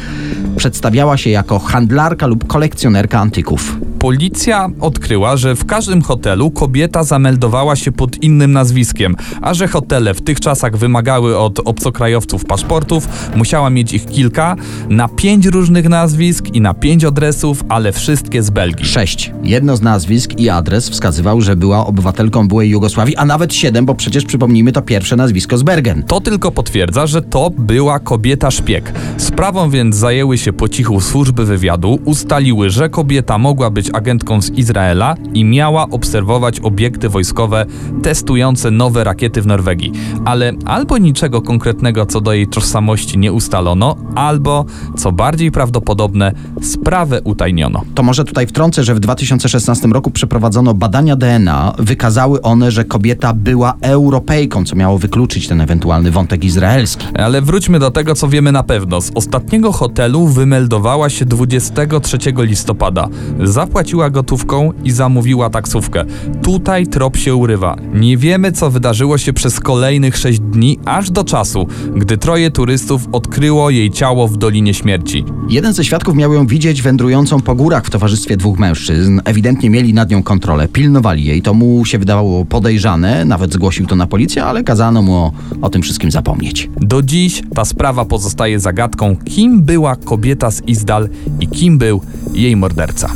Przedstawiała 0.57 1.17
się 1.17 1.31
jako 1.31 1.59
handlarka 1.59 2.27
lub 2.27 2.47
kolekcjonerka 2.47 3.21
antyków. 3.21 3.77
Policja 4.03 4.69
odkryła, 4.81 5.37
że 5.37 5.57
w 5.57 5.65
każdym 5.65 6.03
hotelu 6.03 6.51
kobieta 6.51 7.05
zameldowała 7.05 7.77
się 7.77 7.93
pod 7.93 8.23
innym 8.23 8.53
nazwiskiem, 8.53 9.17
a 9.43 9.55
że 9.55 9.69
hotele 9.69 10.15
w 10.15 10.21
tych 10.21 10.41
czasach 10.41 10.77
wymagały 10.77 11.39
od 11.39 11.59
obcokrajowców 11.59 12.45
paszportów, 12.45 13.09
musiała 13.37 13.71
mieć 13.71 13.93
ich 13.93 14.07
kilka, 14.07 14.57
na 14.89 15.09
pięć 15.09 15.47
różnych 15.47 15.89
nazwisk 15.89 16.55
i 16.55 16.61
na 16.61 16.75
pięć 16.75 17.05
adresów, 17.05 17.65
ale 17.69 17.93
wszystkie 17.93 18.43
z 18.43 18.51
Belgii. 18.51 18.87
Sześć. 18.87 19.33
Jedno 19.43 19.77
z 19.77 19.83
nazwisk 19.83 20.39
i 20.39 20.49
adres 20.49 20.89
wskazywał, 20.91 21.41
że 21.41 21.57
była 21.57 21.87
obywatelką 21.87 22.49
byłej 22.49 22.71
Jugosławii, 22.71 23.17
a 23.17 23.25
nawet 23.25 23.55
siedem, 23.55 23.87
bo 23.87 23.95
przecież 23.95 24.25
przypomnijmy 24.25 24.73
to 24.73 24.83
pierwsze 24.83 25.17
nazwisko 25.17 25.59
z 25.59 25.63
Bergen. 25.63 26.03
To 26.03 26.21
tylko 26.21 26.51
potwierdza, 26.51 27.07
że 27.07 27.23
to 27.23 27.51
była 27.59 27.99
kobieta 27.99 28.51
szpieg. 28.51 28.93
Sprawą 29.17 29.71
więc 29.71 29.97
zajęły 29.97 30.39
się 30.39 30.53
po 30.53 30.69
cichu 30.69 31.01
służby 31.01 31.45
wywiadu, 31.45 31.99
ustaliły, 32.05 32.71
że 32.71 32.89
kobieta 32.89 33.39
mogła 33.39 33.71
być 33.71 33.92
agentką 33.93 34.43
z 34.43 34.51
Izraela 34.51 35.15
i 35.35 35.45
miała 35.45 35.91
obserwować 35.91 36.61
obiekty 36.61 37.09
wojskowe 37.09 37.67
testujące 38.03 38.71
nowe 38.71 39.05
rakiety 39.05 39.43
w 39.43 39.47
Norwegii. 39.47 39.93
Ale 40.25 40.53
albo 40.65 40.99
niczego 40.99 41.43
konkretnego 41.43 42.07
co 42.07 42.21
do 42.21 42.33
jej 42.33 42.47
tożsamości 42.47 43.19
nie 43.19 43.33
ustalono, 43.33 43.97
albo, 44.15 44.65
co 44.97 45.13
bardziej 45.13 45.51
prawdopodobne, 45.51 46.33
sprawę 46.63 47.21
utajniono. 47.25 47.83
To 47.95 48.03
może 48.03 48.25
tutaj 48.25 48.47
wtrącę, 48.47 48.85
że 48.85 48.95
w 48.95 49.01
2016 49.01 49.89
roku 49.89 50.11
przeprowadzono 50.11 50.75
badania 50.75 51.17
DNA. 51.17 51.75
Wykazały 51.79 52.43
one, 52.43 52.71
że 52.71 52.85
kobieta 52.85 53.33
była 53.35 53.75
Europejką, 53.81 54.65
co 54.65 54.77
miało 54.77 54.99
wykluczyć 54.99 55.49
ten 55.49 55.61
ewentualny 55.61 56.11
wątek 56.11 56.45
izraelski. 56.45 57.07
Ale 57.19 57.43
wróćmy 57.43 57.79
do 57.79 57.91
tego, 57.91 58.15
co 58.15 58.29
wiemy 58.29 58.53
na 58.53 58.63
pewno. 58.63 59.01
Z 59.01 59.11
ostatniego 59.15 59.73
hotelu 59.73 60.27
wymeldowała 60.27 61.11
się 61.11 61.25
23 61.25 62.19
listopada. 62.37 63.09
Zapłaciła 63.43 63.82
zapłaciła 63.83 64.11
gotówką 64.11 64.73
i 64.85 64.91
zamówiła 64.91 65.51
taksówkę. 65.51 66.05
Tutaj 66.43 66.87
trop 66.87 67.17
się 67.17 67.35
urywa. 67.35 67.77
Nie 67.95 68.17
wiemy, 68.17 68.53
co 68.53 68.71
wydarzyło 68.71 69.19
się 69.19 69.33
przez 69.33 69.61
kolejnych 69.61 70.17
sześć 70.17 70.41
dni, 70.41 70.79
aż 70.85 71.11
do 71.11 71.25
czasu, 71.25 71.67
gdy 71.97 72.19
troje 72.19 72.51
turystów 72.51 73.09
odkryło 73.13 73.71
jej 73.71 73.91
ciało 73.91 74.29
w 74.29 74.37
Dolinie 74.37 74.75
Śmierci. 74.75 75.25
Jeden 75.49 75.73
ze 75.73 75.85
świadków 75.85 76.15
miał 76.15 76.33
ją 76.33 76.47
widzieć 76.47 76.83
wędrującą 76.83 77.41
po 77.41 77.55
górach 77.55 77.85
w 77.85 77.91
towarzystwie 77.91 78.37
dwóch 78.37 78.59
mężczyzn. 78.59 79.21
Ewidentnie 79.25 79.71
mieli 79.71 79.95
nad 79.95 80.11
nią 80.11 80.23
kontrolę, 80.23 80.69
pilnowali 80.69 81.25
jej. 81.25 81.43
To 81.43 81.55
mu 81.55 81.85
się 81.85 81.99
wydawało 81.99 82.45
podejrzane, 82.45 83.25
nawet 83.25 83.53
zgłosił 83.53 83.87
to 83.87 83.97
na 83.97 84.07
policję, 84.07 84.45
ale 84.45 84.65
kazano 84.65 85.03
mu 85.03 85.15
o, 85.15 85.33
o 85.63 85.71
tym 85.71 85.83
wszystkim 85.83 86.11
zapomnieć. 86.11 86.71
Do 86.81 87.03
dziś 87.03 87.43
ta 87.55 87.65
sprawa 87.65 88.05
pozostaje 88.05 88.61
zagadką, 88.61 89.17
kim 89.25 89.63
była 89.63 89.97
kobieta 89.97 90.51
z 90.51 90.63
Izdal 90.67 91.09
i 91.41 91.49
kim 91.49 91.79
był 91.79 92.01
jej 92.35 92.57
morderca. 92.57 93.11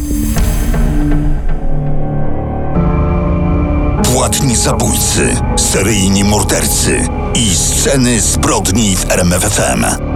Zabójcy, 4.66 5.36
seryjni 5.56 6.24
mordercy 6.24 7.08
i 7.34 7.56
sceny 7.56 8.20
zbrodni 8.20 8.96
w 8.96 9.10
RMFFM. 9.10 10.15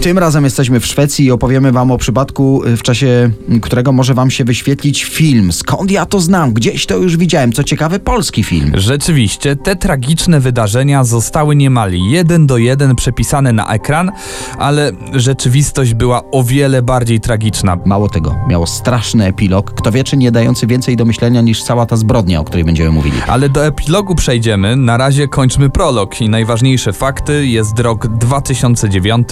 Tym 0.00 0.18
razem 0.18 0.44
jesteśmy 0.44 0.80
w 0.80 0.86
Szwecji 0.86 1.24
i 1.24 1.30
opowiemy 1.30 1.72
wam 1.72 1.90
o 1.90 1.98
przypadku, 1.98 2.64
y, 2.64 2.76
w 2.76 2.82
czasie 2.82 3.30
którego 3.62 3.92
może 3.92 4.14
wam 4.14 4.30
się 4.30 4.44
wyświetlić 4.44 5.04
film. 5.04 5.52
Skąd 5.52 5.90
ja 5.90 6.06
to 6.06 6.20
znam? 6.20 6.52
Gdzieś 6.52 6.86
to 6.86 6.96
już 6.96 7.16
widziałem. 7.16 7.52
Co 7.52 7.64
ciekawe, 7.64 7.98
polski 7.98 8.44
film. 8.44 8.72
Rzeczywiście, 8.74 9.56
te 9.56 9.76
tragiczne 9.76 10.40
wydarzenia 10.40 11.04
zostały 11.04 11.56
niemal 11.56 11.92
jeden 11.92 12.46
do 12.46 12.58
jeden 12.58 12.96
przepisane 12.96 13.52
na 13.52 13.72
ekran, 13.72 14.10
ale 14.58 14.92
rzeczywistość 15.12 15.94
była 15.94 16.30
o 16.30 16.42
wiele 16.42 16.82
bardziej 16.82 17.20
tragiczna. 17.20 17.78
Mało 17.84 18.08
tego, 18.08 18.36
miało 18.48 18.66
straszny 18.66 19.26
epilog, 19.26 19.74
kto 19.74 19.92
wie, 19.92 20.04
czy 20.04 20.16
nie 20.16 20.32
dający 20.32 20.66
więcej 20.66 20.96
do 20.96 21.04
myślenia 21.04 21.40
niż 21.40 21.62
cała 21.62 21.86
ta 21.86 21.96
zbrodnia, 21.96 22.40
o 22.40 22.44
której 22.44 22.64
będziemy 22.64 22.90
mówili. 22.90 23.16
Ale 23.26 23.48
do 23.48 23.66
epilogu 23.66 24.14
przejdziemy, 24.14 24.76
na 24.76 24.96
razie 24.96 25.28
kończmy 25.28 25.70
prolog 25.70 26.20
i 26.20 26.28
najważniejsze 26.28 26.92
fakty. 26.92 27.46
Jest 27.46 27.78
rok 27.78 28.06
2009, 28.06 29.28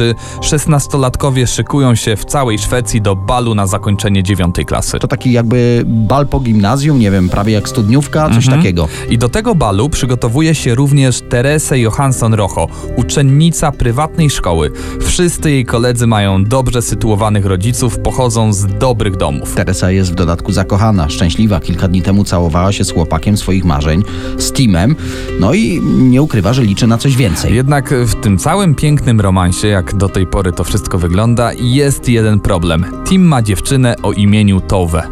16-latkowie 0.58 1.46
szykują 1.46 1.94
się 1.94 2.16
w 2.16 2.24
całej 2.24 2.58
Szwecji 2.58 3.02
do 3.02 3.16
balu 3.16 3.54
na 3.54 3.66
zakończenie 3.66 4.22
dziewiątej 4.22 4.64
klasy. 4.64 4.98
To 4.98 5.08
taki 5.08 5.32
jakby 5.32 5.82
bal 5.86 6.26
po 6.26 6.40
gimnazjum, 6.40 6.98
nie 6.98 7.10
wiem, 7.10 7.28
prawie 7.28 7.52
jak 7.52 7.68
studniówka, 7.68 8.30
coś 8.30 8.46
takiego. 8.46 8.88
I 9.10 9.18
do 9.18 9.28
tego 9.28 9.54
balu 9.54 9.88
przygotowuje 9.88 10.54
się 10.54 10.74
również 10.74 11.20
Terese 11.20 11.78
Johansson 11.78 12.34
Rocho, 12.34 12.66
uczennica 12.96 13.72
prywatnej 13.72 14.30
szkoły. 14.30 14.70
Wszyscy 15.00 15.50
jej 15.50 15.64
koledzy 15.64 16.06
mają 16.06 16.44
dobrze 16.44 16.82
sytuowanych 16.82 17.46
rodziców, 17.46 17.98
pochodzą 17.98 18.52
z 18.52 18.66
dobrych 18.78 19.16
domów. 19.16 19.54
Teresa 19.54 19.90
jest 19.90 20.12
w 20.12 20.14
dodatku 20.14 20.52
zakochana, 20.52 21.08
szczęśliwa. 21.08 21.60
Kilka 21.60 21.88
dni 21.88 22.02
temu 22.02 22.24
całowała 22.24 22.72
się 22.72 22.84
z 22.84 22.92
chłopakiem 22.92 23.36
swoich 23.36 23.64
marzeń, 23.64 24.02
z 24.38 24.52
Timem, 24.52 24.96
no 25.40 25.54
i 25.54 25.80
nie 25.82 26.22
ukrywa, 26.22 26.52
że 26.52 26.62
liczy 26.62 26.86
na 26.86 26.98
coś 26.98 27.16
więcej. 27.16 27.54
Jednak 27.54 27.94
w 27.94 28.14
tym 28.14 28.38
całym 28.38 28.74
pięknym 28.74 29.20
romansie, 29.20 29.68
jak 29.68 29.94
do 29.94 30.08
tej 30.08 30.26
pory 30.26 30.47
to 30.52 30.64
wszystko 30.64 30.98
wygląda, 30.98 31.50
jest 31.60 32.08
jeden 32.08 32.40
problem. 32.40 32.84
Tim 33.08 33.22
ma 33.22 33.42
dziewczynę 33.42 33.96
o 34.02 34.12
imieniu 34.12 34.60
Tove. 34.60 35.08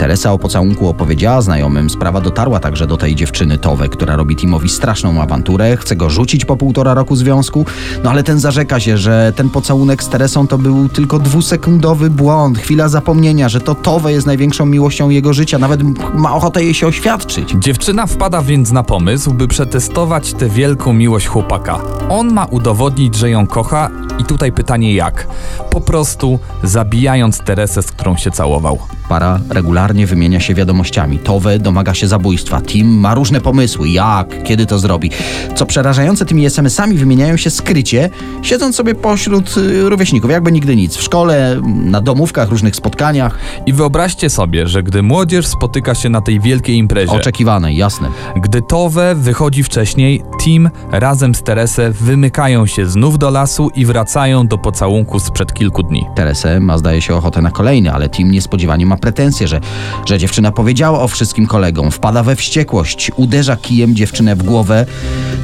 Teresa 0.00 0.32
o 0.32 0.38
pocałunku 0.38 0.88
opowiedziała 0.88 1.42
znajomym. 1.42 1.90
Sprawa 1.90 2.20
dotarła 2.20 2.60
także 2.60 2.86
do 2.86 2.96
tej 2.96 3.14
dziewczyny 3.14 3.58
Towe, 3.58 3.88
która 3.88 4.16
robi 4.16 4.36
Timowi 4.36 4.68
straszną 4.68 5.22
awanturę, 5.22 5.76
chce 5.76 5.96
go 5.96 6.10
rzucić 6.10 6.44
po 6.44 6.56
półtora 6.56 6.94
roku 6.94 7.16
związku. 7.16 7.66
No 8.04 8.10
ale 8.10 8.22
ten 8.22 8.38
zarzeka 8.40 8.80
się, 8.80 8.98
że 8.98 9.32
ten 9.36 9.50
pocałunek 9.50 10.02
z 10.02 10.08
Teresą 10.08 10.46
to 10.46 10.58
był 10.58 10.88
tylko 10.88 11.18
dwusekundowy 11.18 12.10
błąd, 12.10 12.58
chwila 12.58 12.88
zapomnienia, 12.88 13.48
że 13.48 13.60
to 13.60 13.74
Towe 13.74 14.12
jest 14.12 14.26
największą 14.26 14.66
miłością 14.66 15.08
jego 15.08 15.32
życia, 15.32 15.58
nawet 15.58 15.80
ma 16.14 16.34
ochotę 16.34 16.64
jej 16.64 16.74
się 16.74 16.86
oświadczyć. 16.86 17.54
Dziewczyna 17.58 18.06
wpada 18.06 18.42
więc 18.42 18.72
na 18.72 18.82
pomysł, 18.82 19.34
by 19.34 19.48
przetestować 19.48 20.32
tę 20.32 20.48
wielką 20.48 20.92
miłość 20.92 21.26
chłopaka. 21.26 21.80
On 22.08 22.32
ma 22.32 22.44
udowodnić, 22.44 23.14
że 23.14 23.30
ją 23.30 23.46
kocha 23.46 23.90
i 24.18 24.24
tutaj 24.24 24.52
pytanie 24.52 24.94
jak? 24.94 25.26
Po 25.70 25.80
prostu 25.80 26.38
zabijając 26.62 27.38
Teresę, 27.38 27.82
z 27.82 27.92
którą 27.92 28.16
się 28.16 28.30
całował. 28.30 28.78
Para 29.10 29.40
regularnie 29.48 30.06
wymienia 30.06 30.40
się 30.40 30.54
wiadomościami. 30.54 31.18
Towe 31.18 31.58
domaga 31.58 31.94
się 31.94 32.08
zabójstwa. 32.08 32.60
Tim 32.60 33.00
ma 33.00 33.14
różne 33.14 33.40
pomysły. 33.40 33.88
Jak? 33.88 34.42
Kiedy 34.42 34.66
to 34.66 34.78
zrobi? 34.78 35.10
Co 35.54 35.66
przerażające, 35.66 36.26
tymi 36.26 36.46
SMS-ami 36.46 36.96
wymieniają 36.96 37.36
się 37.36 37.50
skrycie, 37.50 38.10
siedząc 38.42 38.76
sobie 38.76 38.94
pośród 38.94 39.56
y, 39.56 39.88
rówieśników, 39.88 40.30
jakby 40.30 40.52
nigdy 40.52 40.76
nic. 40.76 40.96
W 40.96 41.02
szkole, 41.02 41.60
na 41.64 42.00
domówkach, 42.00 42.48
różnych 42.50 42.76
spotkaniach. 42.76 43.38
I 43.66 43.72
wyobraźcie 43.72 44.30
sobie, 44.30 44.66
że 44.68 44.82
gdy 44.82 45.02
młodzież 45.02 45.46
spotyka 45.46 45.94
się 45.94 46.08
na 46.08 46.20
tej 46.20 46.40
wielkiej 46.40 46.76
imprezie, 46.76 47.12
Oczekiwane, 47.12 47.72
jasne. 47.74 48.08
gdy 48.36 48.62
Towe 48.62 49.14
wychodzi 49.14 49.62
wcześniej, 49.62 50.22
Tim 50.40 50.70
razem 50.92 51.34
z 51.34 51.42
Teresę 51.42 51.90
wymykają 51.90 52.66
się 52.66 52.86
znów 52.86 53.18
do 53.18 53.30
lasu 53.30 53.70
i 53.76 53.86
wracają 53.86 54.46
do 54.46 54.58
pocałunku 54.58 55.20
sprzed 55.20 55.52
kilku 55.52 55.82
dni. 55.82 56.06
Teresę 56.14 56.60
ma 56.60 56.78
zdaje 56.78 57.02
się 57.02 57.14
ochotę 57.14 57.42
na 57.42 57.50
kolejny, 57.50 57.92
ale 57.92 58.08
Tim 58.08 58.30
niespodziewanie 58.30 58.86
ma 58.86 58.99
pretensje, 59.00 59.48
że, 59.48 59.60
że 60.06 60.18
dziewczyna 60.18 60.52
powiedziała 60.52 61.00
o 61.00 61.08
wszystkim 61.08 61.46
kolegom, 61.46 61.90
wpada 61.90 62.22
we 62.22 62.36
wściekłość, 62.36 63.10
uderza 63.16 63.56
kijem 63.56 63.96
dziewczynę 63.96 64.36
w 64.36 64.42
głowę 64.42 64.86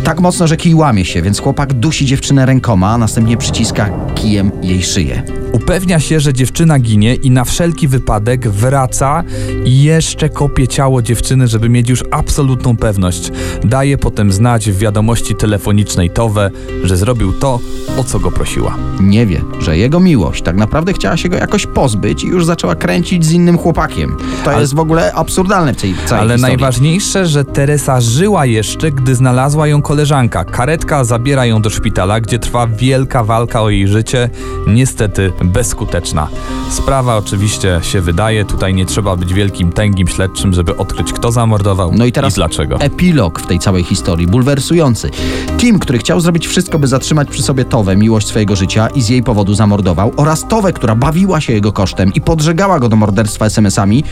tak 0.04 0.20
mocno, 0.20 0.46
że 0.46 0.56
kij 0.56 0.74
łamie 0.74 1.04
się, 1.04 1.22
więc 1.22 1.40
chłopak 1.40 1.72
dusi 1.72 2.06
dziewczynę 2.06 2.46
rękoma, 2.46 2.90
a 2.90 2.98
następnie 2.98 3.36
przyciska 3.36 3.90
kijem 4.14 4.50
jej 4.62 4.82
szyję. 4.82 5.22
Upewnia 5.52 6.00
się, 6.00 6.20
że 6.20 6.32
dziewczyna 6.32 6.78
ginie 6.78 7.14
i 7.14 7.30
na 7.30 7.44
wszelki 7.44 7.88
wypadek 7.88 8.48
wraca 8.48 9.24
i 9.64 9.82
jeszcze 9.82 10.28
kopie 10.28 10.68
ciało 10.68 11.02
dziewczyny, 11.02 11.48
żeby 11.48 11.68
mieć 11.68 11.88
już 11.88 12.04
absolutną 12.10 12.76
pewność. 12.76 13.32
Daje 13.64 13.98
potem 13.98 14.32
znać 14.32 14.70
w 14.70 14.78
wiadomości 14.78 15.34
telefonicznej 15.34 16.10
Towe, 16.10 16.50
że 16.84 16.96
zrobił 16.96 17.32
to, 17.32 17.60
o 17.98 18.04
co 18.04 18.18
go 18.18 18.30
prosiła. 18.30 18.76
Nie 19.00 19.26
wie, 19.26 19.40
że 19.60 19.78
jego 19.78 20.00
miłość 20.00 20.42
tak 20.42 20.56
naprawdę 20.56 20.92
chciała 20.92 21.16
się 21.16 21.28
go 21.28 21.36
jakoś 21.36 21.66
pozbyć 21.66 22.24
i 22.24 22.26
już 22.26 22.44
zaczęła 22.44 22.74
kręcić 22.74 23.24
z 23.24 23.32
innym 23.46 23.58
chłopakiem. 23.58 24.16
To 24.44 24.50
Ale- 24.50 24.60
jest 24.60 24.74
w 24.74 24.78
ogóle 24.78 25.12
absurdalne 25.12 25.74
w 25.74 25.76
tej 25.76 25.94
całej 26.06 26.22
Ale 26.24 26.34
historii. 26.34 26.40
najważniejsze, 26.56 27.26
że 27.26 27.44
Teresa 27.44 28.00
żyła 28.00 28.46
jeszcze, 28.46 28.90
gdy 28.90 29.14
znalazła 29.14 29.66
ją 29.66 29.82
koleżanka. 29.82 30.44
Karetka 30.44 31.04
zabiera 31.04 31.46
ją 31.46 31.62
do 31.62 31.70
szpitala, 31.70 32.20
gdzie 32.20 32.38
trwa 32.38 32.66
wielka 32.66 33.24
walka 33.24 33.62
o 33.62 33.70
jej 33.70 33.88
życie, 33.88 34.30
niestety 34.66 35.32
bezskuteczna. 35.44 36.28
Sprawa 36.70 37.16
oczywiście 37.16 37.80
się 37.82 38.00
wydaje, 38.00 38.44
tutaj 38.44 38.74
nie 38.74 38.86
trzeba 38.86 39.16
być 39.16 39.34
wielkim 39.34 39.72
tęgim 39.72 40.08
śledczym, 40.08 40.52
żeby 40.52 40.76
odkryć 40.76 41.12
kto 41.12 41.32
zamordował 41.32 41.92
No 41.94 42.04
i 42.04 42.12
teraz 42.12 42.34
dlaczego. 42.34 42.80
epilog 42.80 43.40
w 43.40 43.46
tej 43.46 43.58
całej 43.58 43.82
historii, 43.84 44.26
bulwersujący. 44.26 45.10
Tim, 45.58 45.78
który 45.78 45.98
chciał 45.98 46.20
zrobić 46.20 46.46
wszystko, 46.46 46.78
by 46.78 46.86
zatrzymać 46.86 47.28
przy 47.28 47.42
sobie 47.42 47.64
Towę, 47.64 47.96
miłość 47.96 48.26
swojego 48.26 48.56
życia 48.56 48.88
i 48.88 49.02
z 49.02 49.08
jej 49.08 49.22
powodu 49.22 49.54
zamordował, 49.54 50.12
oraz 50.16 50.48
Towę, 50.48 50.72
która 50.72 50.94
bawiła 50.94 51.40
się 51.40 51.52
jego 51.52 51.72
kosztem 51.72 52.14
i 52.14 52.20
podżegała 52.20 52.80
go 52.80 52.88
do 52.88 52.96
morderstwa 53.26 53.46
SMS-ami, 53.46 54.04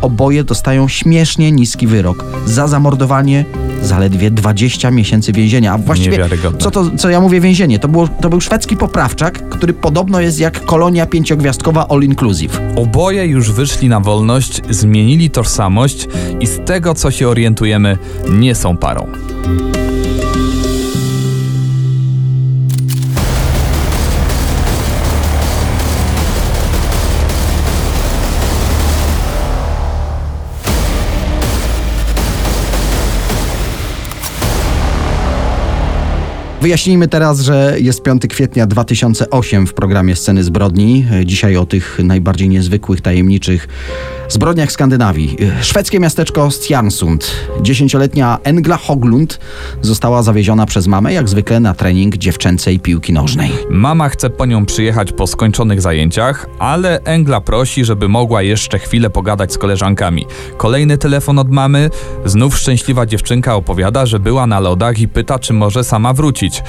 oboje 0.00 0.44
dostają 0.44 0.88
śmiesznie 0.88 1.52
niski 1.52 1.86
wyrok. 1.86 2.24
Za 2.46 2.68
zamordowanie 2.68 3.44
zaledwie 3.82 4.30
20 4.30 4.90
miesięcy 4.90 5.32
więzienia. 5.32 5.72
A 5.72 5.78
właściwie, 5.78 6.28
co, 6.58 6.70
to, 6.70 6.90
co 6.96 7.10
ja 7.10 7.20
mówię 7.20 7.40
więzienie? 7.40 7.78
To, 7.78 7.88
było, 7.88 8.08
to 8.08 8.30
był 8.30 8.40
szwedzki 8.40 8.76
poprawczak, 8.76 9.48
który 9.48 9.72
podobno 9.72 10.20
jest 10.20 10.40
jak 10.40 10.64
kolonia 10.64 11.06
pięciogwiazdkowa 11.06 11.88
all 11.88 12.02
inclusive. 12.02 12.60
Oboje 12.76 13.26
już 13.26 13.52
wyszli 13.52 13.88
na 13.88 14.00
wolność, 14.00 14.60
zmienili 14.70 15.30
tożsamość 15.30 16.08
i 16.40 16.46
z 16.46 16.60
tego 16.66 16.94
co 16.94 17.10
się 17.10 17.28
orientujemy, 17.28 17.98
nie 18.30 18.54
są 18.54 18.76
parą. 18.76 19.06
Wyjaśnijmy 36.62 37.08
teraz, 37.08 37.40
że 37.40 37.76
jest 37.78 38.02
5 38.02 38.22
kwietnia 38.28 38.66
2008 38.66 39.66
w 39.66 39.74
programie 39.74 40.16
Sceny 40.16 40.44
Zbrodni. 40.44 41.06
Dzisiaj 41.24 41.56
o 41.56 41.66
tych 41.66 41.98
najbardziej 42.04 42.48
niezwykłych, 42.48 43.00
tajemniczych 43.00 43.68
zbrodniach 44.32 44.72
Skandynawii. 44.72 45.36
Szwedzkie 45.60 46.00
miasteczko 46.00 46.50
Stjarnsund. 46.50 47.30
Dziesięcioletnia 47.62 48.38
Engla 48.44 48.76
Hoglund 48.76 49.38
została 49.82 50.22
zawieziona 50.22 50.66
przez 50.66 50.86
mamę, 50.86 51.12
jak 51.12 51.28
zwykle, 51.28 51.60
na 51.60 51.74
trening 51.74 52.16
dziewczęcej 52.16 52.80
piłki 52.80 53.12
nożnej. 53.12 53.52
Mama 53.70 54.08
chce 54.08 54.30
po 54.30 54.46
nią 54.46 54.66
przyjechać 54.66 55.12
po 55.12 55.26
skończonych 55.26 55.80
zajęciach, 55.80 56.46
ale 56.58 57.00
Engla 57.04 57.40
prosi, 57.40 57.84
żeby 57.84 58.08
mogła 58.08 58.42
jeszcze 58.42 58.78
chwilę 58.78 59.10
pogadać 59.10 59.52
z 59.52 59.58
koleżankami. 59.58 60.26
Kolejny 60.56 60.98
telefon 60.98 61.38
od 61.38 61.50
mamy, 61.50 61.90
znów 62.24 62.58
szczęśliwa 62.58 63.06
dziewczynka 63.06 63.54
opowiada, 63.54 64.06
że 64.06 64.18
była 64.18 64.46
na 64.46 64.60
lodach 64.60 64.98
i 64.98 65.08
pyta, 65.08 65.38
czy 65.38 65.52
może 65.52 65.84
sama 65.84 66.12
wrócić. 66.12 66.62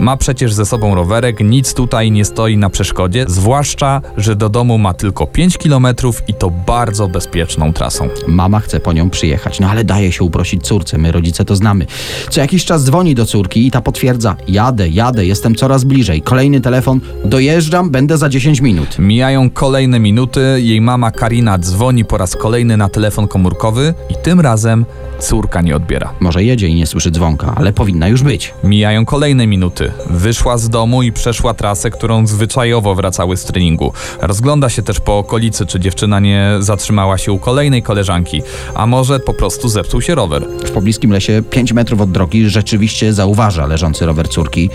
Ma 0.00 0.16
przecież 0.16 0.54
ze 0.54 0.66
sobą 0.66 0.94
rowerek, 0.94 1.40
nic 1.40 1.74
tutaj 1.74 2.10
nie 2.10 2.24
stoi 2.24 2.56
na 2.56 2.70
przeszkodzie, 2.70 3.24
zwłaszcza, 3.28 4.00
że 4.16 4.36
do 4.36 4.48
domu 4.48 4.78
ma 4.78 4.94
tylko 4.94 5.26
5 5.26 5.58
km 5.58 5.86
i 6.28 6.34
to 6.34 6.50
bardzo 6.50 7.07
bezpieczną 7.08 7.72
trasą. 7.72 8.08
Mama 8.26 8.60
chce 8.60 8.80
po 8.80 8.92
nią 8.92 9.10
przyjechać, 9.10 9.60
no 9.60 9.70
ale 9.70 9.84
daje 9.84 10.12
się 10.12 10.24
uprosić 10.24 10.62
córce, 10.62 10.98
my 10.98 11.12
rodzice 11.12 11.44
to 11.44 11.56
znamy. 11.56 11.86
Co 12.30 12.40
jakiś 12.40 12.64
czas 12.64 12.84
dzwoni 12.84 13.14
do 13.14 13.26
córki 13.26 13.66
i 13.66 13.70
ta 13.70 13.80
potwierdza, 13.80 14.36
jadę, 14.48 14.88
jadę, 14.88 15.26
jestem 15.26 15.54
coraz 15.54 15.84
bliżej. 15.84 16.22
Kolejny 16.22 16.60
telefon, 16.60 17.00
dojeżdżam, 17.24 17.90
będę 17.90 18.18
za 18.18 18.28
10 18.28 18.60
minut. 18.60 18.98
Mijają 18.98 19.50
kolejne 19.50 20.00
minuty, 20.00 20.40
jej 20.58 20.80
mama 20.80 21.10
Karina 21.10 21.58
dzwoni 21.58 22.04
po 22.04 22.18
raz 22.18 22.36
kolejny 22.36 22.76
na 22.76 22.88
telefon 22.88 23.28
komórkowy 23.28 23.94
i 24.10 24.14
tym 24.22 24.40
razem 24.40 24.84
córka 25.18 25.60
nie 25.60 25.76
odbiera. 25.76 26.12
Może 26.20 26.44
jedzie 26.44 26.68
i 26.68 26.74
nie 26.74 26.86
słyszy 26.86 27.10
dzwonka, 27.10 27.54
ale 27.56 27.72
powinna 27.72 28.08
już 28.08 28.22
być. 28.22 28.54
Mijają 28.64 29.04
kolejne 29.04 29.46
minuty. 29.46 29.92
Wyszła 30.10 30.58
z 30.58 30.68
domu 30.68 31.02
i 31.02 31.12
przeszła 31.12 31.54
trasę, 31.54 31.90
którą 31.90 32.26
zwyczajowo 32.26 32.94
wracały 32.94 33.36
z 33.36 33.44
treningu. 33.44 33.92
Rozgląda 34.20 34.68
się 34.68 34.82
też 34.82 35.00
po 35.00 35.18
okolicy, 35.18 35.66
czy 35.66 35.80
dziewczyna 35.80 36.20
nie 36.20 36.50
zatrzymała 36.58 36.97
się 37.18 37.32
u 37.32 37.38
kolejnej 37.38 37.82
koleżanki, 37.82 38.42
a 38.74 38.86
może 38.86 39.20
po 39.20 39.34
prostu 39.34 39.68
zepsuł 39.68 40.00
się 40.00 40.14
rower. 40.14 40.46
W 40.64 40.70
pobliskim 40.70 41.12
lesie, 41.12 41.42
5 41.50 41.72
metrów 41.72 42.00
od 42.00 42.12
drogi, 42.12 42.48
rzeczywiście 42.48 43.12
zauważa 43.12 43.66
leżący 43.66 44.06
rower 44.06 44.28
córki. 44.28 44.70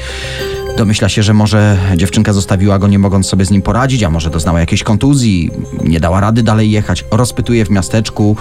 Domyśla 0.77 1.09
się, 1.09 1.23
że 1.23 1.33
może 1.33 1.77
dziewczynka 1.95 2.33
zostawiła 2.33 2.79
go 2.79 2.87
nie 2.87 2.99
mogąc 2.99 3.27
sobie 3.27 3.45
z 3.45 3.51
nim 3.51 3.61
poradzić, 3.61 4.03
a 4.03 4.09
może 4.09 4.29
doznała 4.29 4.59
jakiejś 4.59 4.83
kontuzji, 4.83 5.51
nie 5.83 5.99
dała 5.99 6.19
rady 6.19 6.43
dalej 6.43 6.71
jechać. 6.71 7.05
Rozpytuje 7.11 7.65
w 7.65 7.69
miasteczku, 7.69 8.35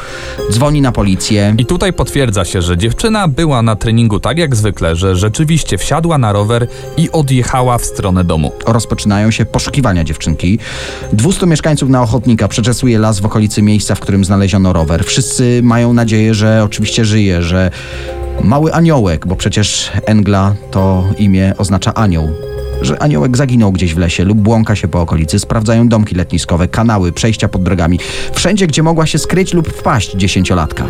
dzwoni 0.53 0.81
na 0.81 0.93
policję. 0.93 1.55
I 1.59 1.67
tutaj 1.67 1.93
potwierdza 1.93 2.45
się, 2.45 2.63
że 2.63 2.79
dziewczyna 2.79 3.29
była 3.29 3.63
na 3.63 3.77
treningu 3.77 4.21
tak 4.21 4.39
jak 4.39 4.57
zwykle, 4.57 4.97
że 4.97 5.17
rzeczywiście 5.17 5.79
wsiadła 5.79 6.19
na 6.19 6.33
rower 6.33 6.67
i 6.97 7.11
odjechała 7.11 7.79
w 7.79 7.85
stronę 7.85 8.25
domu. 8.25 8.53
Rozpoczynają 8.67 9.31
się 9.31 9.45
poszukiwania 9.45 10.05
dziewczynki. 10.05 10.59
200 11.13 11.47
mieszkańców 11.47 11.89
na 11.89 12.03
ochotnika 12.03 12.49
przeczesuje 12.49 12.99
las 12.99 13.21
w 13.21 13.27
okolicy 13.27 13.63
miejsca, 13.63 13.95
w 13.95 14.01
którym 14.01 14.25
znaleziono 14.25 14.73
rower. 14.73 15.05
Wszyscy 15.05 15.61
mają 15.63 15.93
nadzieję, 15.93 16.35
że 16.35 16.65
oczywiście 16.65 17.05
żyje, 17.05 17.43
że 17.43 17.71
mały 18.45 18.75
aniołek, 18.75 19.27
bo 19.27 19.37
przecież 19.37 19.91
Engla 20.07 20.55
to 20.71 21.05
imię 21.19 21.55
oznacza 21.59 21.95
anioł. 21.95 22.22
Że 22.83 23.03
aniołek 23.03 23.37
zaginął 23.37 23.73
gdzieś 23.73 23.95
w 23.95 23.99
lesie 23.99 24.25
lub 24.25 24.39
błąka 24.39 24.77
się 24.77 24.89
po 24.89 25.01
okolicy, 25.01 25.39
sprawdzają 25.39 25.89
domki 25.89 26.15
letniskowe, 26.15 26.69
kanały, 26.69 27.13
przejścia 27.13 27.49
pod 27.49 27.63
drogami. 27.63 27.99
Wszędzie, 28.33 28.67
gdzie 28.67 28.83
mogła 28.83 29.07
się 29.07 29.19
skryć 29.19 29.55
lub 29.55 29.69
wpaść 29.69 30.13
dziesięciolatka. 30.13 30.85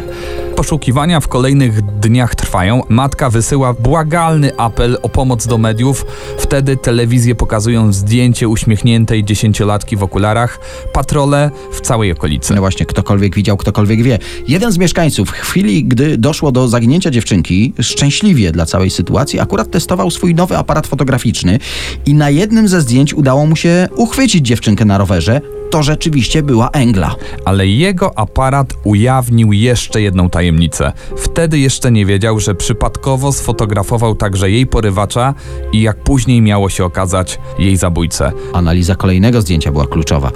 Poszukiwania 0.63 1.21
w 1.21 1.29
kolejnych 1.29 1.83
dniach 1.83 2.35
trwają. 2.35 2.83
Matka 2.89 3.31
wysyła 3.31 3.73
błagalny 3.75 4.57
apel 4.57 4.99
o 5.03 5.09
pomoc 5.09 5.47
do 5.47 5.59
mediów. 5.59 6.07
Wtedy 6.39 6.77
telewizje 6.77 7.35
pokazują 7.35 7.93
zdjęcie 7.93 8.49
uśmiechniętej 8.49 9.25
dziesięciolatki 9.25 9.97
w 9.97 10.03
okularach. 10.03 10.59
Patrole 10.93 11.51
w 11.73 11.81
całej 11.81 12.13
okolicy. 12.13 12.55
No 12.55 12.61
właśnie, 12.61 12.87
ktokolwiek 12.87 13.35
widział, 13.35 13.57
ktokolwiek 13.57 14.03
wie. 14.03 14.19
Jeden 14.49 14.73
z 14.73 14.79
mieszkańców 14.79 15.29
w 15.29 15.33
chwili, 15.33 15.85
gdy 15.85 16.19
doszło 16.19 16.53
do 16.53 16.69
zaginięcia 16.69 17.11
dziewczynki, 17.11 17.73
szczęśliwie 17.81 18.53
dla 18.53 18.67
całej 18.67 18.91
sytuacji, 18.91 19.41
akurat 19.41 19.71
testował 19.71 20.11
swój 20.11 20.35
nowy 20.35 20.57
aparat 20.57 20.87
fotograficzny 20.87 21.59
i 22.07 22.15
na 22.15 22.31
jednym 22.31 22.69
ze 22.69 22.81
zdjęć 22.81 23.15
udało 23.15 23.47
mu 23.47 23.57
się 23.57 23.89
uchwycić 23.97 24.47
dziewczynkę 24.47 24.85
na 24.85 24.99
rowerze. 24.99 25.41
To 25.73 25.83
rzeczywiście 25.83 26.43
była 26.43 26.71
Engla. 26.71 27.15
Ale 27.45 27.67
jego 27.67 28.19
aparat 28.19 28.75
ujawnił 28.85 29.53
jeszcze 29.53 30.03
jedną 30.03 30.31
tajemnicę. 30.31 30.93
Wtedy 31.17 31.59
jeszcze 31.59 31.93
nie 31.93 32.07
wiedział, 32.07 32.41
że 32.41 32.55
przypadkowo 32.55 33.33
sfotografował 33.33 34.15
także 34.15 34.51
jej 34.51 34.67
porywacza 34.67 35.35
i 35.73 35.83
jak 35.83 35.97
później 35.97 36.43
miało 36.43 36.69
się 36.69 36.85
okazać, 36.85 37.39
jej 37.59 37.77
zabójcę. 37.77 38.33
Analiza 38.53 38.95
kolejnego 38.95 39.43
zdjęcia 39.43 39.73
była 39.73 39.87
kluczowa. 39.87 40.31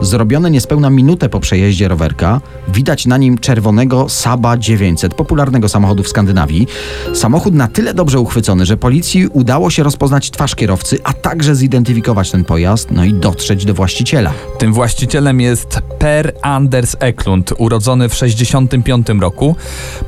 Zrobione 0.00 0.50
niespełna 0.50 0.90
minutę 0.90 1.28
po 1.28 1.40
przejeździe 1.40 1.88
rowerka, 1.88 2.40
widać 2.68 3.06
na 3.06 3.16
nim 3.16 3.38
czerwonego 3.38 4.08
Saba 4.08 4.58
900, 4.58 5.14
popularnego 5.14 5.68
samochodu 5.68 6.02
w 6.02 6.08
Skandynawii. 6.08 6.66
Samochód 7.14 7.54
na 7.54 7.68
tyle 7.68 7.94
dobrze 7.94 8.20
uchwycony, 8.20 8.66
że 8.66 8.76
policji 8.76 9.26
udało 9.26 9.70
się 9.70 9.82
rozpoznać 9.82 10.30
twarz 10.30 10.54
kierowcy, 10.54 10.98
a 11.04 11.12
także 11.12 11.54
zidentyfikować 11.54 12.30
ten 12.30 12.44
pojazd, 12.44 12.90
no 12.90 13.04
i 13.04 13.14
dotrzeć 13.14 13.64
do 13.64 13.74
właściciela. 13.74 14.32
Tym 14.58 14.77
właścicielem 14.78 15.40
jest 15.40 15.80
Per 15.98 16.32
Anders 16.42 16.96
Eklund, 17.00 17.52
urodzony 17.58 18.08
w 18.08 18.12
1965 18.12 19.20
roku. 19.22 19.56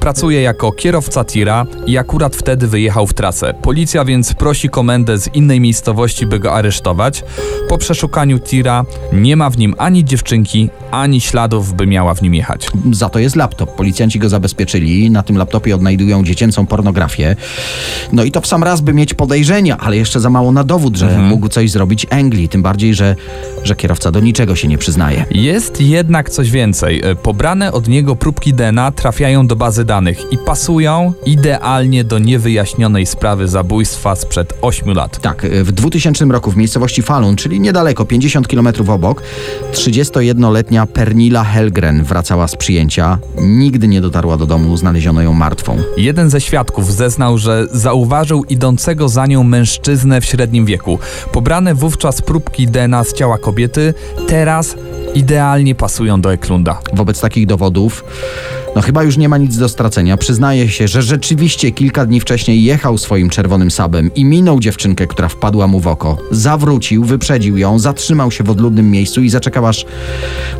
Pracuje 0.00 0.42
jako 0.42 0.72
kierowca 0.72 1.24
tira 1.24 1.66
i 1.87 1.98
akurat 1.98 2.37
wtedy 2.37 2.66
wyjechał 2.66 3.06
w 3.06 3.14
trasę. 3.14 3.54
Policja 3.62 4.04
więc 4.04 4.35
prosi 4.35 4.68
komendę 4.68 5.18
z 5.18 5.35
innej 5.35 5.61
miejscowości, 5.61 6.26
by 6.26 6.38
go 6.38 6.54
aresztować. 6.54 7.24
Po 7.68 7.78
przeszukaniu 7.78 8.38
tira 8.38 8.85
nie 9.12 9.37
ma 9.37 9.50
w 9.50 9.59
nim 9.59 9.74
ani 9.78 10.04
dziewczynki, 10.04 10.70
ani 10.90 11.20
śladów, 11.20 11.74
by 11.74 11.87
miała 11.87 12.14
w 12.14 12.22
nim 12.22 12.35
jechać. 12.35 12.68
Za 12.92 13.09
to 13.09 13.18
jest 13.18 13.37
laptop. 13.37 13.74
Policjanci 13.76 14.18
go 14.18 14.28
zabezpieczyli. 14.28 15.11
Na 15.11 15.22
tym 15.22 15.37
laptopie 15.37 15.74
odnajdują 15.74 16.24
dziecięcą 16.24 16.66
pornografię. 16.66 17.37
No 18.12 18.24
i 18.24 18.30
to 18.30 18.40
w 18.40 18.46
sam 18.46 18.64
raz, 18.64 18.80
by 18.80 18.92
mieć 18.92 19.14
podejrzenia, 19.14 19.78
ale 19.78 19.96
jeszcze 19.96 20.20
za 20.20 20.30
mało 20.30 20.52
na 20.52 20.64
dowód, 20.64 20.96
że 20.96 21.18
mógł 21.18 21.48
coś 21.48 21.70
zrobić 21.70 22.06
Engli. 22.11 22.48
Tym 22.48 22.62
bardziej, 22.62 22.94
że, 22.94 23.16
że 23.64 23.76
kierowca 23.76 24.11
do 24.11 24.20
niczego 24.20 24.56
się 24.59 24.59
nie 24.68 24.78
przyznaje. 24.78 25.24
Jest 25.30 25.80
jednak 25.80 26.30
coś 26.30 26.50
więcej. 26.50 27.02
E, 27.04 27.14
Pobrane 27.14 27.72
od 27.72 27.88
niego 27.88 28.16
próbki 28.16 28.54
DNA 28.54 28.92
trafiają 28.92 29.46
do 29.46 29.56
bazy 29.56 29.84
danych 29.84 30.32
i 30.32 30.38
pasują 30.38 31.12
idealnie 31.26 32.04
do 32.04 32.18
niewyjaśnionej 32.18 33.06
sprawy 33.06 33.48
zabójstwa 33.48 34.16
sprzed 34.16 34.54
8 34.62 34.94
lat. 34.94 35.20
Tak, 35.20 35.46
w 35.62 35.72
2000 35.72 36.24
roku 36.24 36.50
w 36.50 36.56
miejscowości 36.56 37.02
Falun, 37.02 37.36
czyli 37.36 37.60
niedaleko, 37.60 38.04
50 38.04 38.48
km 38.48 38.68
obok, 38.88 39.22
31-letnia 39.72 40.86
Pernila 40.86 41.44
Helgren 41.44 42.04
wracała 42.04 42.48
z 42.48 42.56
przyjęcia. 42.56 43.18
Nigdy 43.38 43.88
nie 43.88 44.00
dotarła 44.00 44.36
do 44.36 44.46
domu, 44.46 44.76
znaleziono 44.76 45.22
ją 45.22 45.32
martwą. 45.32 45.76
Jeden 45.96 46.30
ze 46.30 46.40
świadków 46.40 46.92
zeznał, 46.92 47.38
że 47.38 47.66
zauważył 47.72 48.44
idącego 48.44 49.08
za 49.08 49.26
nią 49.26 49.42
mężczyznę 49.44 50.20
w 50.20 50.24
średnim 50.24 50.66
wieku. 50.66 50.98
Pobrane 51.32 51.74
wówczas 51.74 52.22
próbki 52.22 52.66
DNA 52.66 53.04
z 53.04 53.12
ciała 53.12 53.38
kobiety 53.38 53.94
teraz 54.28 54.49
idealnie 55.14 55.74
pasują 55.74 56.20
do 56.20 56.32
Eklunda. 56.32 56.78
Wobec 56.92 57.20
takich 57.20 57.46
dowodów, 57.46 58.04
no 58.76 58.83
chyba 58.83 59.02
już 59.02 59.16
nie 59.16 59.28
ma 59.28 59.38
nic 59.38 59.56
do 59.56 59.68
stracenia. 59.68 60.16
Przyznaje 60.16 60.68
się, 60.68 60.88
że 60.88 61.02
rzeczywiście 61.02 61.70
kilka 61.70 62.06
dni 62.06 62.20
wcześniej 62.20 62.64
jechał 62.64 62.98
swoim 62.98 63.30
czerwonym 63.30 63.70
sabem 63.70 64.11
i 64.14 64.24
minął 64.24 64.61
dziewczynkę, 64.61 65.06
która 65.06 65.28
wpadła 65.28 65.66
mu 65.66 65.80
w 65.80 65.87
oko. 65.87 66.16
Zawrócił, 66.30 67.04
wyprzedził 67.04 67.59
ją, 67.59 67.78
zatrzymał 67.78 68.30
się 68.30 68.44
w 68.44 68.50
odludnym 68.50 68.90
miejscu 68.90 69.22
i 69.22 69.30
zaczekał 69.30 69.66
aż, 69.66 69.87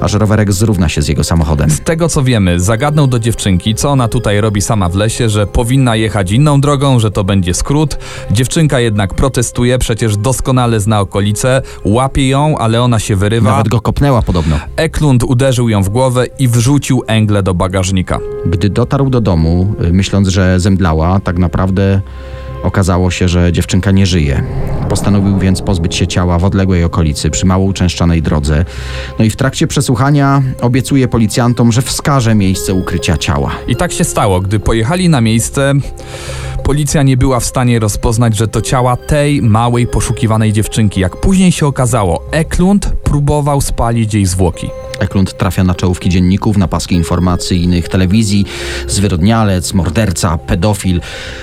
aż 0.01 0.13
rowerek 0.13 0.53
zrówna 0.53 0.89
się 0.89 1.03
z 1.03 1.09
jego 1.09 1.25
samochodem. 1.25 1.71
Z 1.71 1.81
tego 1.81 2.09
co 2.09 2.23
wiemy, 2.23 2.61
zagadnął 2.61 3.07
do 3.07 3.19
dziewczynki, 3.19 3.75
co 3.75 3.91
ona 3.91 4.09
tutaj 4.09 4.41
robi 4.41 4.61
sama 4.61 4.89
w 4.89 4.95
lesie, 4.95 5.29
że 5.29 5.47
powinna 5.47 5.97
jechać 5.97 6.33
inną 6.33 6.61
drogą, 6.61 6.99
że 6.99 7.11
to 7.11 7.25
będzie 7.25 7.55
skrót. 7.55 7.99
Dziewczynka 8.31 8.81
jednak 8.81 9.15
protestuje, 9.15 9.79
przecież 9.79 10.17
doskonale 10.17 10.81
zna 10.81 11.01
okolice, 11.01 11.63
łapie 11.85 12.29
ją, 12.29 12.59
ale 12.59 12.83
ona 12.83 12.99
się 12.99 13.17
wyrywa. 13.17 13.51
Nawet 13.51 13.69
go 13.69 13.81
kopnęła 13.81 14.23
podobno. 14.23 14.57
Eklund 14.77 15.25
uderzył 15.25 15.69
ją 15.69 15.83
w 15.83 15.89
głowę 15.89 16.27
i 16.39 16.49
wrzucił 16.49 17.03
Engle 17.07 17.43
do 17.43 17.55
bagażnika. 17.55 18.00
Gdy 18.47 18.71
dotarł 18.71 19.11
do 19.11 19.21
domu, 19.21 19.75
y, 19.85 19.93
myśląc, 19.93 20.29
że 20.29 20.61
zemdlała, 20.61 21.21
tak 21.21 21.39
naprawdę 21.39 22.01
okazało 22.63 23.11
się, 23.11 23.29
że 23.29 23.53
dziewczynka 23.53 23.91
nie 23.91 24.07
żyje. 24.07 24.43
Postanowił 24.91 25.39
więc 25.39 25.63
pozbyć 25.63 25.97
się 25.97 26.07
ciała 26.07 26.39
w 26.39 26.45
odległej 26.45 26.85
okolicy, 26.85 27.31
przy 27.31 27.47
mało 27.47 27.65
uczęszczanej 27.65 28.23
drodze. 28.23 28.65
No 29.19 29.25
i 29.25 29.31
w 29.31 29.37
trakcie 29.37 29.67
przesłuchania 29.67 30.43
obiecuje 30.61 31.09
policjantom, 31.09 31.73
że 31.73 31.83
wskaże 31.83 32.35
miejsce 32.35 32.75
ukrycia 32.75 33.17
ciała. 33.17 33.51
I 33.69 33.77
tak 33.77 33.93
się 33.93 34.05
stało, 34.05 34.41
gdy 34.41 34.61
pojechali 34.61 35.09
na 35.09 35.21
miejsce. 35.21 35.75
Policja 36.65 37.03
nie 37.03 37.17
była 37.17 37.41
w 37.41 37.45
stanie 37.45 37.79
rozpoznać, 37.79 38.37
że 38.37 38.49
to 38.49 38.63
ciała 38.63 38.97
tej 38.97 39.43
małej 39.43 39.87
poszukiwanej 39.87 40.53
dziewczynki. 40.53 41.01
Jak 41.01 41.17
później 41.17 41.53
się 41.53 41.67
okazało, 41.67 42.23
Eklund 42.31 42.87
próbował 43.05 43.61
spalić 43.61 44.15
jej 44.15 44.27
zwłoki. 44.27 44.71
Eklund 45.01 45.37
trafia 45.37 45.65
na 45.65 45.75
czołówki 45.75 46.09
dzienników, 46.09 46.57
na 46.57 46.69
paski 46.69 46.95
informacyjnych 46.95 47.89
telewizji, 47.89 48.45
zwyrodnialec, 48.89 49.75
morderca, 49.75 50.39
pedofil. 50.39 51.01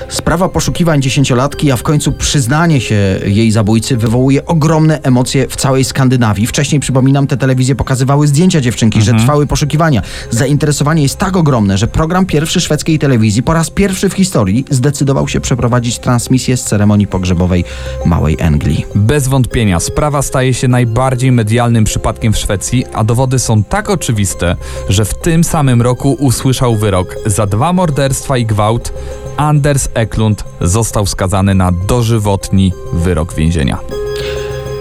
Sprawa 0.09 0.49
poszukiwań 0.49 1.01
dziesięciolatki, 1.01 1.71
a 1.71 1.75
w 1.75 1.83
końcu 1.83 2.11
przyznanie 2.11 2.81
się 2.81 3.19
jej 3.37 3.51
zabójcy 3.51 3.97
wywołuje 3.97 4.45
ogromne 4.45 5.01
emocje 5.01 5.47
w 5.47 5.55
całej 5.55 5.83
Skandynawii. 5.83 6.47
Wcześniej, 6.47 6.79
przypominam, 6.79 7.27
te 7.27 7.37
telewizje 7.37 7.75
pokazywały 7.75 8.27
zdjęcia 8.27 8.61
dziewczynki, 8.61 9.01
że 9.01 9.13
trwały 9.13 9.47
poszukiwania. 9.47 10.01
Zainteresowanie 10.31 11.03
jest 11.03 11.17
tak 11.17 11.37
ogromne, 11.37 11.77
że 11.77 11.87
program 11.87 12.25
pierwszy 12.25 12.61
szwedzkiej 12.61 12.99
telewizji 12.99 13.43
po 13.43 13.53
raz 13.53 13.69
pierwszy 13.69 14.09
w 14.09 14.13
historii 14.13 14.65
zdecydował 14.69 15.27
się 15.27 15.39
przeprowadzić 15.39 15.99
transmisję 15.99 16.57
z 16.57 16.63
ceremonii 16.63 17.07
pogrzebowej 17.07 17.63
małej 18.05 18.37
Engli. 18.39 18.85
Bez 18.95 19.27
wątpienia 19.27 19.79
sprawa 19.79 20.21
staje 20.21 20.53
się 20.53 20.67
najbardziej 20.67 21.31
medialnym 21.31 21.83
przypadkiem 21.83 22.33
w 22.33 22.37
Szwecji, 22.37 22.85
a 22.93 23.03
dowody 23.03 23.39
są 23.39 23.63
tak 23.63 23.89
oczywiste, 23.89 24.55
że 24.89 25.05
w 25.05 25.13
tym 25.13 25.43
samym 25.43 25.81
roku 25.81 26.17
usłyszał 26.19 26.75
wyrok 26.75 27.15
za 27.25 27.45
dwa 27.45 27.73
morderstwa 27.73 28.37
i 28.37 28.45
gwałt 28.45 28.93
Anders 29.37 29.89
Eklund 29.93 30.43
został 30.61 31.05
skazany 31.05 31.55
na 31.55 31.71
dożywotni 31.71 32.73
wyrok 32.93 33.33
więzienia. 33.33 33.79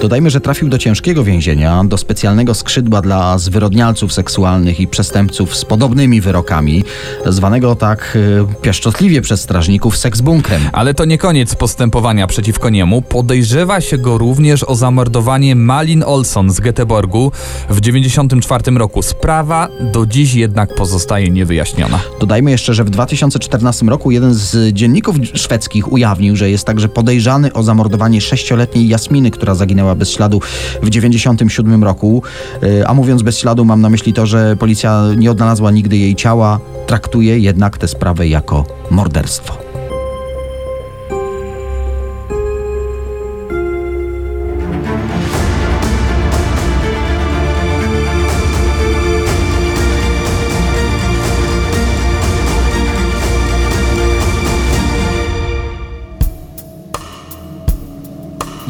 Dodajmy, 0.02 0.30
że 0.30 0.40
trafił 0.40 0.68
do 0.68 0.78
ciężkiego 0.78 1.24
więzienia, 1.24 1.85
do 1.85 1.98
specjalnego 1.98 2.54
skrzydła 2.54 3.02
dla 3.02 3.38
zwyrodnialców 3.38 4.12
seksualnych 4.12 4.80
i 4.80 4.87
przestępców 4.87 5.56
z 5.56 5.64
podobnymi 5.64 6.20
wyrokami, 6.20 6.85
zwanego 7.26 7.74
tak 7.74 8.16
y, 8.16 8.62
pieszczotliwie 8.62 9.22
przez 9.22 9.40
strażników 9.40 9.96
seksbunkrem. 9.96 10.62
Ale 10.72 10.94
to 10.94 11.04
nie 11.04 11.18
koniec 11.18 11.54
postępowania 11.54 12.26
przeciwko 12.26 12.70
niemu. 12.70 13.02
Podejrzewa 13.02 13.80
się 13.80 13.98
go 13.98 14.18
również 14.18 14.64
o 14.64 14.74
zamordowanie 14.74 15.56
Malin 15.56 16.04
Olson 16.06 16.50
z 16.50 16.61
Göteborgu 16.61 17.30
w 17.68 17.80
1994 17.80 18.78
roku. 18.78 19.02
Sprawa 19.02 19.68
do 19.92 20.06
dziś 20.06 20.35
jednak 20.35 20.74
pozostaje 20.74 21.30
niewyjaśniona. 21.30 22.00
Dodajmy 22.20 22.50
jeszcze, 22.50 22.74
że 22.74 22.85
w 22.85 22.90
2014 22.90 23.87
roku 23.87 24.11
jeden 24.11 24.35
z 24.35 24.74
dzienników 24.74 25.16
szwedzkich 25.35 25.92
ujawnił, 25.92 26.37
że 26.37 26.50
jest 26.50 26.64
także 26.64 26.88
podejrzany 26.88 27.52
o 27.52 27.62
zamordowanie 27.62 28.20
sześcioletniej 28.20 28.88
Jasminy, 28.88 29.30
która 29.30 29.54
zaginęła 29.54 29.86
bez 29.94 30.11
śladu 30.11 30.40
w 30.83 30.90
97 30.90 31.85
roku. 31.85 32.22
Y, 32.62 32.87
A 32.87 32.94
mówiąc 32.94 33.22
bez 33.22 33.38
śladu, 33.38 33.64
mam 33.64 33.81
na 33.81 33.90
myśli 33.90 34.12
to, 34.12 34.27
że 34.27 34.57
policja 34.57 35.03
nie 35.16 35.31
odnalazła 35.31 35.70
nigdy 35.70 35.96
jej 35.96 36.14
ciała, 36.14 36.61
traktuje 36.87 37.38
jednak 37.38 37.79
tę 37.79 37.88
sprawę 37.88 38.29
jako 38.29 38.64
morderstwo. 38.90 39.65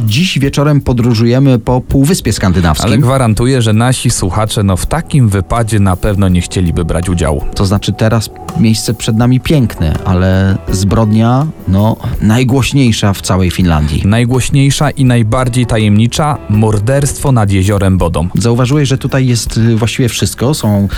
Dziś 0.07 0.39
wieczorem 0.39 0.81
podróżujemy 0.81 1.59
po 1.59 1.81
Półwyspie 1.81 2.33
Skandynawskim. 2.33 2.87
Ale 2.87 2.99
gwarantuję, 2.99 3.63
że 3.63 3.73
nasi 3.73 4.11
słuchacze 4.11 4.63
no, 4.63 4.77
w 4.77 4.87
takim 4.87 5.29
wypadzie 5.29 5.81
na 5.81 5.97
pewno 5.97 6.29
nie 6.29 6.41
chcieliby 6.41 6.85
brać 6.85 7.09
udziału. 7.09 7.45
To 7.55 7.67
znaczy 7.67 7.93
teraz 7.93 8.31
miejsce 8.61 8.95
przed 8.95 9.17
nami 9.17 9.41
piękne, 9.41 9.99
ale 10.05 10.59
zbrodnia, 10.73 11.47
no, 11.69 11.97
najgłośniejsza 12.21 13.13
w 13.13 13.21
całej 13.23 13.51
Finlandii. 13.51 14.03
Najgłośniejsza 14.05 14.91
i 14.91 15.05
najbardziej 15.05 15.67
tajemnicza 15.67 16.39
morderstwo 16.49 17.33
nad 17.33 17.51
jeziorem 17.51 17.99
Bodą. 17.99 18.29
Zauważyłeś, 18.35 18.89
że 18.89 18.99
tutaj 18.99 19.27
jest 19.27 19.57
y, 19.57 19.77
właściwie 19.77 20.09
wszystko. 20.09 20.55
Są 20.55 20.89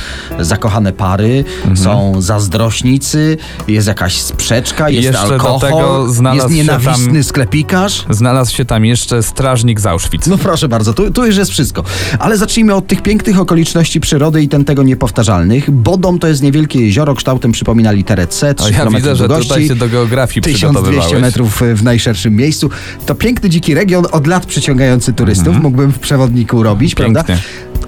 zakochane 0.40 0.92
pary, 0.92 1.44
Mhm. 1.58 1.76
są 1.76 2.20
zazdrośnicy, 2.20 3.36
jest 3.68 3.88
jakaś 3.88 4.16
sprzeczka, 4.20 4.90
jest 4.90 5.04
Jeszcze 5.04 5.28
do 5.28 5.32
alkohol, 5.34 5.60
tego 5.60 6.08
znalazł 6.12 6.48
jest 6.48 6.60
się 6.60 6.66
tam- 6.72 6.80
nienawistny 6.82 7.24
sklepikarz. 7.24 8.04
Znalazł 8.10 8.54
się 8.54 8.64
tam 8.64 8.84
jeszcze 8.84 8.97
strażnik 9.22 9.80
z 9.80 9.86
Auschwitz. 9.86 10.26
No 10.26 10.38
proszę 10.38 10.68
bardzo, 10.68 10.94
tu, 10.94 11.10
tu 11.10 11.26
już 11.26 11.36
jest 11.36 11.50
wszystko. 11.50 11.84
Ale 12.18 12.36
zacznijmy 12.36 12.74
od 12.74 12.86
tych 12.86 13.02
pięknych 13.02 13.40
okoliczności 13.40 14.00
przyrody 14.00 14.42
i 14.42 14.48
ten 14.48 14.64
tego 14.64 14.82
niepowtarzalnych. 14.82 15.70
Bodom 15.70 16.18
to 16.18 16.28
jest 16.28 16.42
niewielkie 16.42 16.80
jezioro, 16.80 17.14
kształtem 17.14 17.52
przypomina 17.52 17.92
literę 17.92 18.26
C, 18.26 18.54
3 18.54 18.66
O, 18.66 18.70
ja 18.70 18.78
km 18.78 18.94
widzę, 18.94 19.16
że 19.16 19.28
długości. 19.28 19.48
tutaj 19.48 19.68
się 19.68 19.74
do 19.74 19.88
geografii 19.88 20.42
1200 20.42 20.66
przygotowywałeś. 20.66 21.22
metrów 21.22 21.62
w 21.74 21.82
najszerszym 21.82 22.36
miejscu. 22.36 22.70
To 23.06 23.14
piękny, 23.14 23.50
dziki 23.50 23.74
region, 23.74 24.06
od 24.12 24.26
lat 24.26 24.46
przyciągający 24.46 25.12
turystów. 25.12 25.46
Mhm. 25.46 25.62
Mógłbym 25.62 25.92
w 25.92 25.98
przewodniku 25.98 26.62
robić, 26.62 26.94
prawda? 26.94 27.24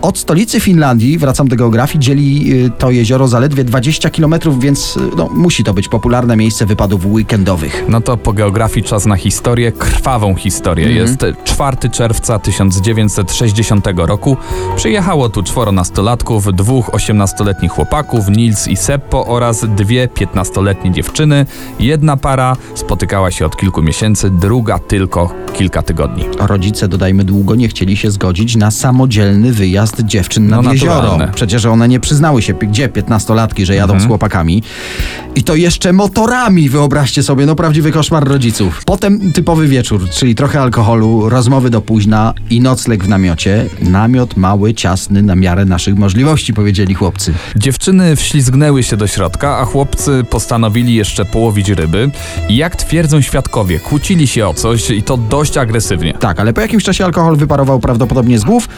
Od 0.03 0.19
stolicy 0.19 0.61
Finlandii, 0.61 1.19
wracam 1.19 1.49
do 1.49 1.57
geografii, 1.57 1.99
dzieli 1.99 2.53
y, 2.65 2.71
to 2.79 2.91
jezioro 2.91 3.29
zaledwie 3.29 3.65
20 3.65 4.11
km, 4.11 4.35
więc 4.59 4.97
y, 4.97 5.01
no, 5.17 5.29
musi 5.35 5.65
to 5.65 5.75
być 5.75 5.89
popularne 5.89 6.37
miejsce 6.37 6.67
wypadów 6.67 7.07
weekendowych. 7.07 7.85
No 7.89 8.01
to 8.01 8.17
po 8.17 8.33
geografii 8.33 8.87
czas 8.87 9.07
na 9.07 9.17
historię, 9.17 9.73
krwawą 9.73 10.35
historię. 10.35 10.87
Mhm. 10.87 11.07
Jest 11.07 11.25
4 11.45 11.77
czerwca 11.91 12.39
1960 12.39 13.87
roku. 13.97 14.37
Przyjechało 14.77 15.29
tu 15.29 15.43
czworo 15.43 15.73
nastolatków, 15.73 16.55
dwóch 16.55 16.91
18-letnich 16.91 17.71
chłopaków, 17.71 18.29
Nils 18.29 18.69
i 18.69 18.77
Seppo 18.77 19.27
oraz 19.27 19.67
dwie 19.77 20.09
15-letnie 20.09 20.93
dziewczyny. 20.93 21.47
Jedna 21.81 22.17
para 22.17 22.57
spotykała 22.75 23.31
się 23.31 23.47
od 23.47 23.57
kilku 23.57 23.83
miesięcy, 23.83 24.31
druga 24.31 24.79
tylko 24.79 25.35
kilka 25.53 25.83
tygodni. 25.83 26.25
Rodzice, 26.39 26.89
dodajmy 26.89 27.25
długo, 27.25 27.55
nie 27.55 27.69
chcieli 27.69 27.97
się 27.97 28.11
zgodzić 28.11 28.57
na 28.57 28.71
samodzielny 28.71 29.53
wyjazd 29.53 29.89
dziewczyn 30.00 30.48
nad 30.48 30.64
No, 30.64 30.72
jezioro. 30.72 30.94
naturalne. 30.94 31.29
Przecież 31.35 31.64
one 31.64 31.88
nie 31.88 32.00
przyznały 32.00 32.42
się, 32.42 32.55
gdzie 32.55 32.88
15-latki, 32.88 33.64
że 33.64 33.74
jadą 33.74 34.00
z 34.00 34.07
chłopakami. 34.07 34.62
I 35.35 35.42
to 35.42 35.55
jeszcze 35.55 35.92
motorami, 35.92 36.68
wyobraźcie 36.68 37.22
sobie, 37.22 37.46
no 37.46 37.55
prawdziwy 37.57 37.92
koszmar 37.92 38.24
rodziców. 38.29 38.83
Potem 38.87 39.33
typowy 39.33 39.68
wieczór, 39.68 40.09
czyli 40.11 40.35
trochę 40.35 40.61
alkoholu, 40.61 41.29
rozmowy 41.29 41.70
do 41.70 41.81
późna 41.81 42.35
i 42.50 42.61
nocleg 42.61 43.05
w 43.05 43.09
namiocie. 43.09 43.66
Namiot 43.83 44.37
mały, 44.37 44.74
ciasny, 44.74 45.22
na 45.22 45.35
miarę 45.37 45.64
naszych 45.64 45.96
możliwości, 45.96 46.55
powiedzieli 46.55 46.94
chłopcy. 46.94 47.35
Dziewczyny 47.57 48.16
wślizgnęły 48.16 48.83
się 48.83 48.96
do 48.96 49.07
środka, 49.07 49.59
a 49.59 49.64
chłopcy 49.64 50.24
postanowili 50.31 50.94
jeszcze 50.94 51.24
połowić 51.24 51.68
ryby. 51.68 52.11
Jak 52.48 52.76
twierdzą 52.76 53.20
świadkowie, 53.20 53.81
kłócili 53.81 54.26
się 54.26 54.46
o 54.48 54.55
coś 54.55 54.90
i 54.90 55.03
to 55.03 55.16
dość 55.16 55.57
agresywnie. 55.59 56.14
Tak, 56.14 56.40
ale 56.40 56.53
po 56.53 56.61
jakimś 56.61 56.85
czasie 56.85 57.05
alkohol 57.05 57.37
wyparował 57.37 57.81
prawdopodobnie 57.81 58.38
z 58.38 58.44
głów 58.44 58.68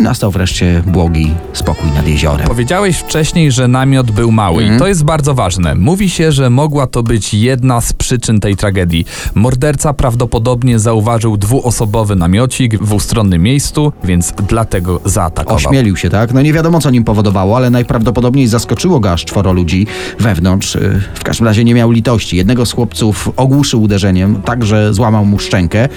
i 0.00 0.02
nastał 0.02 0.30
wreszcie 0.30 0.43
błogi 0.86 1.34
spokój 1.52 1.90
nad 1.90 2.08
jeziorem. 2.08 2.46
Powiedziałeś 2.46 2.96
wcześniej, 2.96 3.52
że 3.52 3.68
namiot 3.68 4.10
był 4.10 4.32
mały 4.32 4.64
i 4.64 4.78
to 4.78 4.86
jest 4.86 5.04
bardzo 5.04 5.34
ważne. 5.34 5.74
Mówi 5.74 6.10
się, 6.10 6.32
że 6.32 6.50
mogła 6.50 6.86
to 6.86 7.02
być 7.02 7.34
jedna 7.34 7.80
z 7.80 7.92
przyczyn 7.92 8.40
tej 8.40 8.56
tragedii. 8.56 9.04
Morderca 9.34 9.92
prawdopodobnie 9.92 10.78
zauważył 10.78 11.36
dwuosobowy 11.36 12.16
namiocik 12.16 12.78
w 12.82 12.92
ustronnym 12.92 13.42
miejscu, 13.42 13.92
więc 14.04 14.34
dlatego 14.48 15.00
zaatakował. 15.04 15.56
Ośmielił 15.56 15.96
się, 15.96 16.10
tak? 16.10 16.34
No 16.34 16.42
nie 16.42 16.52
wiadomo, 16.52 16.80
co 16.80 16.90
nim 16.90 17.04
powodowało, 17.04 17.56
ale 17.56 17.70
najprawdopodobniej 17.70 18.46
zaskoczyło 18.46 19.00
go 19.00 19.12
aż 19.12 19.24
czworo 19.24 19.52
ludzi 19.52 19.86
wewnątrz. 20.20 20.74
Yy, 20.74 21.00
W 21.14 21.24
każdym 21.24 21.46
razie 21.46 21.64
nie 21.64 21.74
miał 21.74 21.90
litości. 21.90 22.36
Jednego 22.36 22.66
z 22.66 22.72
chłopców 22.72 23.30
ogłuszył 23.36 23.82
uderzeniem, 23.82 24.42
tak 24.42 24.64
że 24.64 24.94
złamał 24.94 25.24
mu 25.24 25.38
szczękę. 25.38 25.88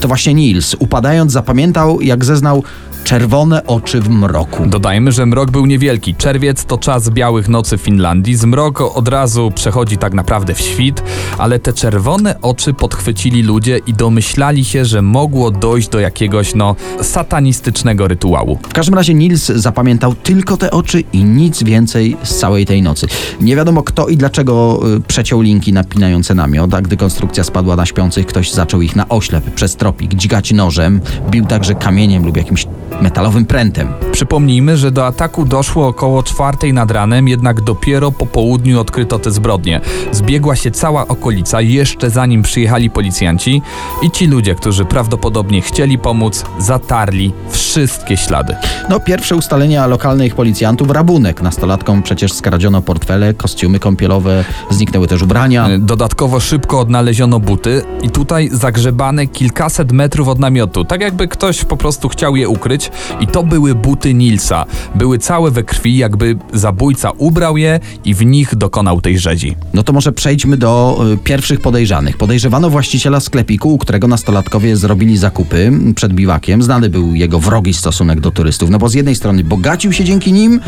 To 0.00 0.08
właśnie 0.08 0.34
Nils, 0.34 0.76
upadając, 0.78 1.32
zapamiętał, 1.32 2.00
jak 2.00 2.24
zeznał 2.24 2.62
czerwone 3.08 3.66
oczy 3.66 4.00
w 4.00 4.08
mroku. 4.08 4.66
Dodajmy, 4.66 5.12
że 5.12 5.26
mrok 5.26 5.50
był 5.50 5.66
niewielki. 5.66 6.14
Czerwiec 6.14 6.64
to 6.64 6.78
czas 6.78 7.10
białych 7.10 7.48
nocy 7.48 7.78
w 7.78 7.80
Finlandii. 7.80 8.36
Zmrok 8.36 8.80
od 8.80 9.08
razu 9.08 9.52
przechodzi 9.54 9.98
tak 9.98 10.14
naprawdę 10.14 10.54
w 10.54 10.60
świt, 10.60 11.02
ale 11.38 11.58
te 11.58 11.72
czerwone 11.72 12.40
oczy 12.42 12.74
podchwycili 12.74 13.42
ludzie 13.42 13.80
i 13.86 13.94
domyślali 13.94 14.64
się, 14.64 14.84
że 14.84 15.02
mogło 15.02 15.50
dojść 15.50 15.88
do 15.88 16.00
jakiegoś, 16.00 16.54
no, 16.54 16.76
satanistycznego 17.02 18.08
rytuału. 18.08 18.58
W 18.62 18.72
każdym 18.72 18.94
razie 18.94 19.14
Nils 19.14 19.46
zapamiętał 19.46 20.14
tylko 20.14 20.56
te 20.56 20.70
oczy 20.70 21.04
i 21.12 21.24
nic 21.24 21.62
więcej 21.62 22.16
z 22.22 22.38
całej 22.38 22.66
tej 22.66 22.82
nocy. 22.82 23.06
Nie 23.40 23.56
wiadomo 23.56 23.82
kto 23.82 24.08
i 24.08 24.16
dlaczego 24.16 24.80
y, 24.96 25.00
przeciął 25.00 25.40
linki 25.40 25.72
napinające 25.72 26.34
namiot, 26.34 26.74
a 26.74 26.82
gdy 26.82 26.96
konstrukcja 26.96 27.44
spadła 27.44 27.76
na 27.76 27.86
śpiących, 27.86 28.26
ktoś 28.26 28.52
zaczął 28.52 28.82
ich 28.82 28.96
na 28.96 29.08
oślep 29.08 29.54
przez 29.54 29.76
tropik 29.76 30.14
dźgać 30.14 30.52
nożem, 30.52 31.00
bił 31.30 31.46
także 31.46 31.74
kamieniem 31.74 32.26
lub 32.26 32.36
jakimś 32.36 32.66
metalowym 33.00 33.44
prętem. 33.44 33.88
Przypomnijmy, 34.12 34.76
że 34.76 34.90
do 34.90 35.06
ataku 35.06 35.44
doszło 35.44 35.86
około 35.86 36.22
czwartej 36.22 36.72
nad 36.72 36.90
ranem, 36.90 37.28
jednak 37.28 37.60
dopiero 37.60 38.12
po 38.12 38.26
południu 38.26 38.80
odkryto 38.80 39.18
te 39.18 39.30
zbrodnie. 39.30 39.80
Zbiegła 40.12 40.56
się 40.56 40.70
cała 40.70 41.08
okolica 41.08 41.60
jeszcze 41.60 42.10
zanim 42.10 42.42
przyjechali 42.42 42.90
policjanci 42.90 43.62
i 44.02 44.10
ci 44.10 44.26
ludzie, 44.26 44.54
którzy 44.54 44.84
prawdopodobnie 44.84 45.62
chcieli 45.62 45.98
pomóc, 45.98 46.44
zatarli 46.58 47.32
wszystkie 47.50 48.16
ślady. 48.16 48.56
No, 48.88 49.00
pierwsze 49.00 49.36
ustalenia 49.36 49.86
lokalnych 49.86 50.34
policjantów, 50.34 50.90
rabunek. 50.90 51.42
Nastolatkom 51.42 52.02
przecież 52.02 52.32
skradziono 52.32 52.82
portfele, 52.82 53.34
kostiumy 53.34 53.78
kąpielowe, 53.78 54.44
zniknęły 54.70 55.08
też 55.08 55.22
ubrania. 55.22 55.68
Dodatkowo 55.78 56.40
szybko 56.40 56.80
odnaleziono 56.80 57.40
buty 57.40 57.82
i 58.02 58.10
tutaj 58.10 58.48
zagrzebane 58.52 59.26
kilkaset 59.26 59.92
metrów 59.92 60.28
od 60.28 60.38
namiotu, 60.38 60.84
tak 60.84 61.00
jakby 61.00 61.28
ktoś 61.28 61.64
po 61.64 61.76
prostu 61.76 62.08
chciał 62.08 62.36
je 62.36 62.48
ukryć 62.48 62.87
i 63.20 63.26
to 63.26 63.42
były 63.42 63.74
buty 63.74 64.14
Nilsa. 64.14 64.64
Były 64.94 65.18
całe 65.18 65.50
we 65.50 65.62
krwi, 65.62 65.96
jakby 65.96 66.36
zabójca 66.52 67.10
ubrał 67.10 67.56
je 67.56 67.80
i 68.04 68.14
w 68.14 68.26
nich 68.26 68.54
dokonał 68.56 69.00
tej 69.00 69.18
rzezi. 69.18 69.56
No 69.74 69.82
to 69.82 69.92
może 69.92 70.12
przejdźmy 70.12 70.56
do 70.56 71.00
y, 71.12 71.16
pierwszych 71.16 71.60
podejrzanych. 71.60 72.16
Podejrzewano 72.16 72.70
właściciela 72.70 73.20
sklepiku, 73.20 73.74
u 73.74 73.78
którego 73.78 74.08
nastolatkowie 74.08 74.76
zrobili 74.76 75.16
zakupy 75.16 75.72
przed 75.94 76.12
biwakiem. 76.12 76.62
Znany 76.62 76.88
był 76.88 77.14
jego 77.14 77.38
wrogi 77.40 77.74
stosunek 77.74 78.20
do 78.20 78.30
turystów, 78.30 78.70
no 78.70 78.78
bo 78.78 78.88
z 78.88 78.94
jednej 78.94 79.14
strony 79.14 79.44
bogacił 79.44 79.92
się 79.92 80.04
dzięki 80.04 80.32
nim, 80.32 80.60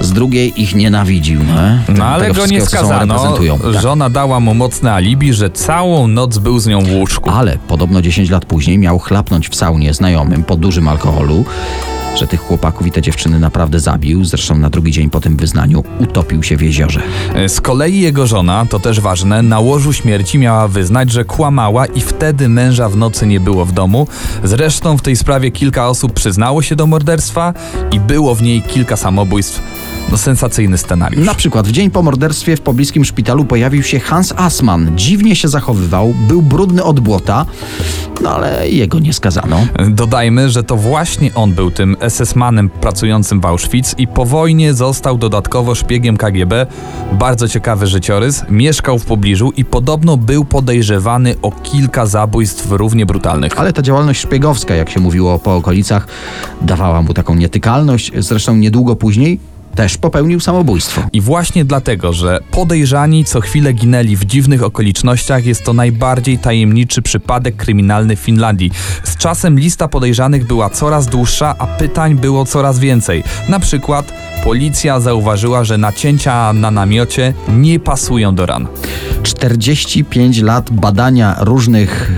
z 0.00 0.12
drugiej 0.12 0.62
ich 0.62 0.74
nienawidził. 0.74 1.40
No, 1.44 1.94
No 1.98 2.04
ale 2.04 2.32
go 2.32 2.46
nie 2.46 2.60
skazano. 2.66 3.36
Tak. 3.72 3.82
Żona 3.82 4.10
dała 4.10 4.40
mu 4.40 4.54
mocne 4.54 4.92
alibi, 4.92 5.32
że 5.32 5.50
całą 5.50 6.08
noc 6.08 6.38
był 6.38 6.58
z 6.58 6.66
nią 6.66 6.80
w 6.80 6.92
łóżku. 6.92 7.30
Ale 7.30 7.58
podobno 7.68 8.02
10 8.02 8.30
lat 8.30 8.44
później 8.44 8.78
miał 8.78 8.98
chlapnąć 8.98 9.48
w 9.48 9.54
saunie 9.54 9.94
znajomym 9.94 10.44
po 10.44 10.56
dużym 10.56 10.88
alkoholu. 10.88 11.31
Że 12.14 12.26
tych 12.26 12.40
chłopaków 12.40 12.86
i 12.86 12.90
te 12.90 13.02
dziewczyny 13.02 13.38
naprawdę 13.38 13.80
zabił. 13.80 14.24
Zresztą 14.24 14.58
na 14.58 14.70
drugi 14.70 14.92
dzień 14.92 15.10
po 15.10 15.20
tym 15.20 15.36
wyznaniu 15.36 15.84
utopił 15.98 16.42
się 16.42 16.56
w 16.56 16.62
jeziorze. 16.62 17.02
Z 17.48 17.60
kolei 17.60 18.00
jego 18.00 18.26
żona, 18.26 18.66
to 18.66 18.78
też 18.78 19.00
ważne, 19.00 19.42
na 19.42 19.60
łożu 19.60 19.92
śmierci 19.92 20.38
miała 20.38 20.68
wyznać, 20.68 21.10
że 21.10 21.24
kłamała 21.24 21.86
i 21.86 22.00
wtedy 22.00 22.48
męża 22.48 22.88
w 22.88 22.96
nocy 22.96 23.26
nie 23.26 23.40
było 23.40 23.64
w 23.64 23.72
domu. 23.72 24.06
Zresztą 24.44 24.98
w 24.98 25.02
tej 25.02 25.16
sprawie 25.16 25.50
kilka 25.50 25.88
osób 25.88 26.12
przyznało 26.12 26.62
się 26.62 26.76
do 26.76 26.86
morderstwa 26.86 27.54
i 27.92 28.00
było 28.00 28.34
w 28.34 28.42
niej 28.42 28.62
kilka 28.62 28.96
samobójstw. 28.96 29.62
No 30.12 30.18
sensacyjny 30.18 30.78
scenariusz. 30.78 31.26
Na 31.26 31.34
przykład 31.34 31.68
w 31.68 31.72
dzień 31.72 31.90
po 31.90 32.02
morderstwie 32.02 32.56
w 32.56 32.60
pobliskim 32.60 33.04
szpitalu 33.04 33.44
pojawił 33.44 33.82
się 33.82 34.00
Hans 34.00 34.34
Assmann. 34.36 34.92
Dziwnie 34.96 35.36
się 35.36 35.48
zachowywał, 35.48 36.14
był 36.28 36.42
brudny 36.42 36.84
od 36.84 37.00
błota, 37.00 37.46
no 38.22 38.30
ale 38.30 38.68
jego 38.68 38.98
nie 38.98 39.12
skazano. 39.12 39.66
Dodajmy, 39.88 40.50
że 40.50 40.62
to 40.62 40.76
właśnie 40.76 41.34
on 41.34 41.52
był 41.52 41.70
tym 41.70 41.96
SS-manem 42.00 42.68
pracującym 42.68 43.40
w 43.40 43.46
Auschwitz 43.46 43.98
i 43.98 44.06
po 44.06 44.24
wojnie 44.24 44.74
został 44.74 45.18
dodatkowo 45.18 45.74
szpiegiem 45.74 46.16
KGB. 46.16 46.66
Bardzo 47.12 47.48
ciekawy 47.48 47.86
życiorys. 47.86 48.44
Mieszkał 48.50 48.98
w 48.98 49.04
pobliżu 49.04 49.52
i 49.56 49.64
podobno 49.64 50.16
był 50.16 50.44
podejrzewany 50.44 51.34
o 51.42 51.50
kilka 51.50 52.06
zabójstw 52.06 52.66
równie 52.70 53.06
brutalnych. 53.06 53.60
Ale 53.60 53.72
ta 53.72 53.82
działalność 53.82 54.20
szpiegowska, 54.20 54.74
jak 54.74 54.90
się 54.90 55.00
mówiło 55.00 55.38
po 55.38 55.56
okolicach, 55.56 56.06
dawała 56.60 57.02
mu 57.02 57.14
taką 57.14 57.34
nietykalność. 57.34 58.12
Zresztą 58.18 58.56
niedługo 58.56 58.96
później 58.96 59.51
też 59.74 59.98
popełnił 59.98 60.40
samobójstwo. 60.40 61.02
I 61.12 61.20
właśnie 61.20 61.64
dlatego, 61.64 62.12
że 62.12 62.40
podejrzani 62.50 63.24
co 63.24 63.40
chwilę 63.40 63.72
ginęli 63.72 64.16
w 64.16 64.24
dziwnych 64.24 64.62
okolicznościach, 64.62 65.46
jest 65.46 65.64
to 65.64 65.72
najbardziej 65.72 66.38
tajemniczy 66.38 67.02
przypadek 67.02 67.56
kryminalny 67.56 68.16
w 68.16 68.20
Finlandii. 68.20 68.70
Z 69.04 69.16
czasem 69.16 69.58
lista 69.58 69.88
podejrzanych 69.88 70.46
była 70.46 70.70
coraz 70.70 71.06
dłuższa, 71.06 71.54
a 71.58 71.66
pytań 71.66 72.14
było 72.14 72.44
coraz 72.44 72.78
więcej. 72.78 73.24
Na 73.48 73.60
przykład 73.60 74.12
policja 74.44 75.00
zauważyła, 75.00 75.64
że 75.64 75.78
nacięcia 75.78 76.52
na 76.52 76.70
namiocie 76.70 77.34
nie 77.48 77.80
pasują 77.80 78.34
do 78.34 78.46
ran. 78.46 78.66
45 79.22 80.40
lat 80.40 80.70
badania 80.70 81.36
różnych 81.40 82.12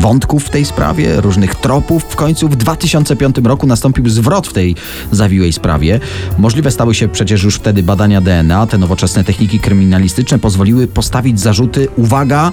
wątków 0.00 0.44
w 0.44 0.50
tej 0.50 0.64
sprawie, 0.64 1.20
różnych 1.20 1.54
tropów. 1.54 2.04
W 2.04 2.16
końcu 2.16 2.48
w 2.48 2.56
2005 2.56 3.36
roku 3.44 3.66
nastąpił 3.66 4.08
zwrot 4.08 4.46
w 4.46 4.52
tej 4.52 4.76
zawiłej 5.10 5.52
sprawie. 5.52 6.00
Możliwe 6.38 6.70
stały 6.70 6.94
się 6.94 7.08
przecież 7.08 7.42
już 7.42 7.56
wtedy 7.56 7.82
badania 7.82 8.20
DNA. 8.20 8.66
Te 8.66 8.78
nowoczesne 8.78 9.24
techniki 9.24 9.60
kryminalistyczne 9.60 10.38
pozwoliły 10.38 10.86
postawić 10.86 11.40
zarzuty, 11.40 11.88
uwaga, 11.96 12.50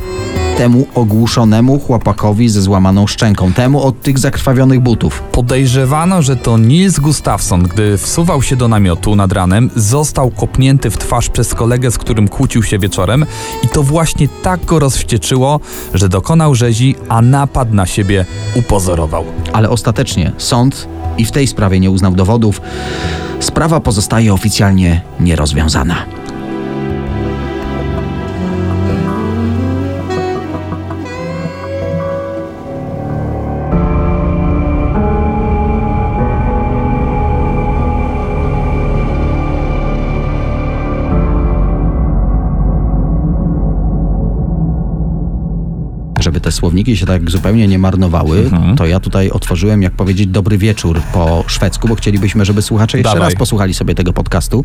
temu 0.60 0.88
ogłuszonemu 0.95 1.80
chłopakowi 1.80 2.50
ze 2.50 2.62
złamaną 2.62 3.08
szczęką, 3.08 3.54
temu 3.54 3.84
od 3.84 4.02
tych 4.02 4.19
zakrwawionych 4.19 4.80
butów. 4.80 5.24
Podejrzewano, 5.32 6.22
że 6.22 6.36
to 6.36 6.58
Nils 6.58 7.00
Gustafsson, 7.00 7.63
gdy 7.63 7.98
wsuwał 7.98 8.41
się 8.41 8.56
do 8.56 8.67
namiotu 8.67 9.15
nad 9.15 9.32
ranem, 9.32 9.69
został 9.76 10.32
kopnięty 10.32 10.89
w 10.89 10.98
twarz 10.98 11.30
przez 11.30 11.54
kolegę, 11.54 11.91
z 11.91 11.98
którym 11.98 12.28
kłócił 12.28 12.63
się 12.63 12.80
wieczorem 12.80 13.26
i 13.63 13.67
to 13.67 13.84
właśnie 13.84 14.28
tak 14.43 14.65
go 14.65 14.80
rozwścieczyło, 14.80 15.60
że 15.93 16.10
dokonał 16.10 16.56
rzezi, 16.56 16.95
a 17.10 17.22
napad 17.22 17.74
na 17.74 17.86
siebie 17.86 18.26
upozorował. 18.56 19.26
Ale 19.54 19.69
ostatecznie 19.69 20.32
sąd 20.38 20.88
i 21.17 21.26
w 21.26 21.32
tej 21.32 21.48
sprawie 21.48 21.80
nie 21.80 21.91
uznał 21.91 22.12
dowodów. 22.12 22.62
Sprawa 23.39 23.80
pozostaje 23.80 24.34
oficjalnie 24.34 25.02
nierozwiązana. 25.19 26.06
Te 46.50 46.54
słowniki 46.54 46.98
się 46.98 47.06
tak 47.06 47.30
zupełnie 47.32 47.68
nie 47.68 47.80
marnowały, 47.80 48.40
Mhm. 48.40 48.76
to 48.78 48.86
ja 48.86 49.00
tutaj 49.00 49.30
otworzyłem, 49.30 49.82
jak 49.82 49.94
powiedzieć, 49.94 50.28
dobry 50.28 50.58
wieczór 50.58 51.02
po 51.14 51.44
szwedzku, 51.48 51.88
bo 51.88 51.96
chcielibyśmy, 51.96 52.46
żeby 52.46 52.62
słuchacze 52.62 52.98
jeszcze 52.98 53.14
Dawaj. 53.14 53.30
raz 53.30 53.40
posłuchali 53.40 53.74
sobie 53.74 53.96
tego 53.96 54.14
podcastu. 54.14 54.64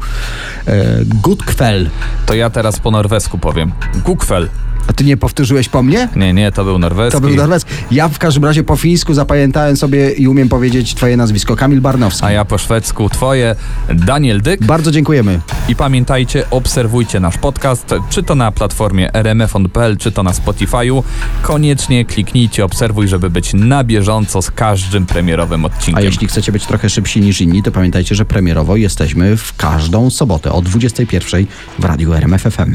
E, 0.67 0.85
good 1.05 1.43
kwel. 1.43 1.91
To 2.27 2.35
ja 2.35 2.51
teraz 2.51 2.81
po 2.81 2.91
norwesku 2.91 3.39
powiem. 3.39 3.73
Gukfel. 4.05 4.49
A 4.87 4.93
ty 4.93 5.05
nie 5.05 5.17
powtórzyłeś 5.17 5.69
po 5.69 5.83
mnie? 5.83 6.09
Nie, 6.17 6.33
nie, 6.33 6.53
to 6.53 6.65
był 6.65 6.79
norweski. 6.79 7.21
To 7.21 7.27
był 7.27 7.37
norweski. 7.37 7.71
Ja 7.91 8.09
w 8.09 8.19
każdym 8.19 8.45
razie 8.45 8.65
po 8.65 8.77
fińsku 8.77 9.15
zapamiętałem 9.15 9.77
sobie 9.77 10.11
i 10.13 10.29
umiem 10.29 10.49
powiedzieć 10.49 10.95
twoje 10.95 11.17
nazwisko. 11.17 11.57
Kamil 11.57 11.81
Barnowski. 11.81 12.25
A 12.27 12.31
ja 12.33 12.45
po 12.45 12.59
szwedzku 12.59 13.09
twoje 13.09 13.55
Daniel 13.95 14.43
Dyk. 14.43 14.65
Bardzo 14.65 14.91
dziękujemy. 14.91 15.41
I 15.69 15.77
pamiętajcie, 15.77 16.51
obserwujcie 16.51 17.21
nasz 17.21 17.39
podcast, 17.39 17.95
czy 18.11 18.23
to 18.23 18.35
na 18.35 18.53
platformie 18.53 19.15
rmf.pl, 19.15 19.97
czy 19.97 20.13
to 20.13 20.23
na 20.23 20.31
Spotify'u. 20.33 21.03
Koniecznie 21.43 22.05
kliknijcie 22.05 22.65
obserwuj, 22.65 23.09
żeby 23.09 23.31
być 23.31 23.55
na 23.55 23.85
bieżąco 23.85 24.43
z 24.43 24.51
każdym 24.51 25.07
premierowym 25.07 25.65
A 25.65 25.67
odcinkiem. 25.67 26.05
jeśli 26.05 26.29
chcecie 26.29 26.53
być 26.53 26.67
trochę 26.67 26.91
szybsi 26.91 27.21
niż 27.21 27.41
inni, 27.41 27.63
to 27.63 27.73
pamiętajcie, 27.73 28.15
że 28.15 28.25
premierowo 28.25 28.77
jesteśmy 28.77 29.37
w 29.37 29.57
każdą 29.57 30.11
sobotę 30.11 30.53
o 30.53 30.63
21 30.63 31.47
w 31.79 31.85
Radiu 31.85 32.13
RMF 32.15 32.43
FM. 32.43 32.75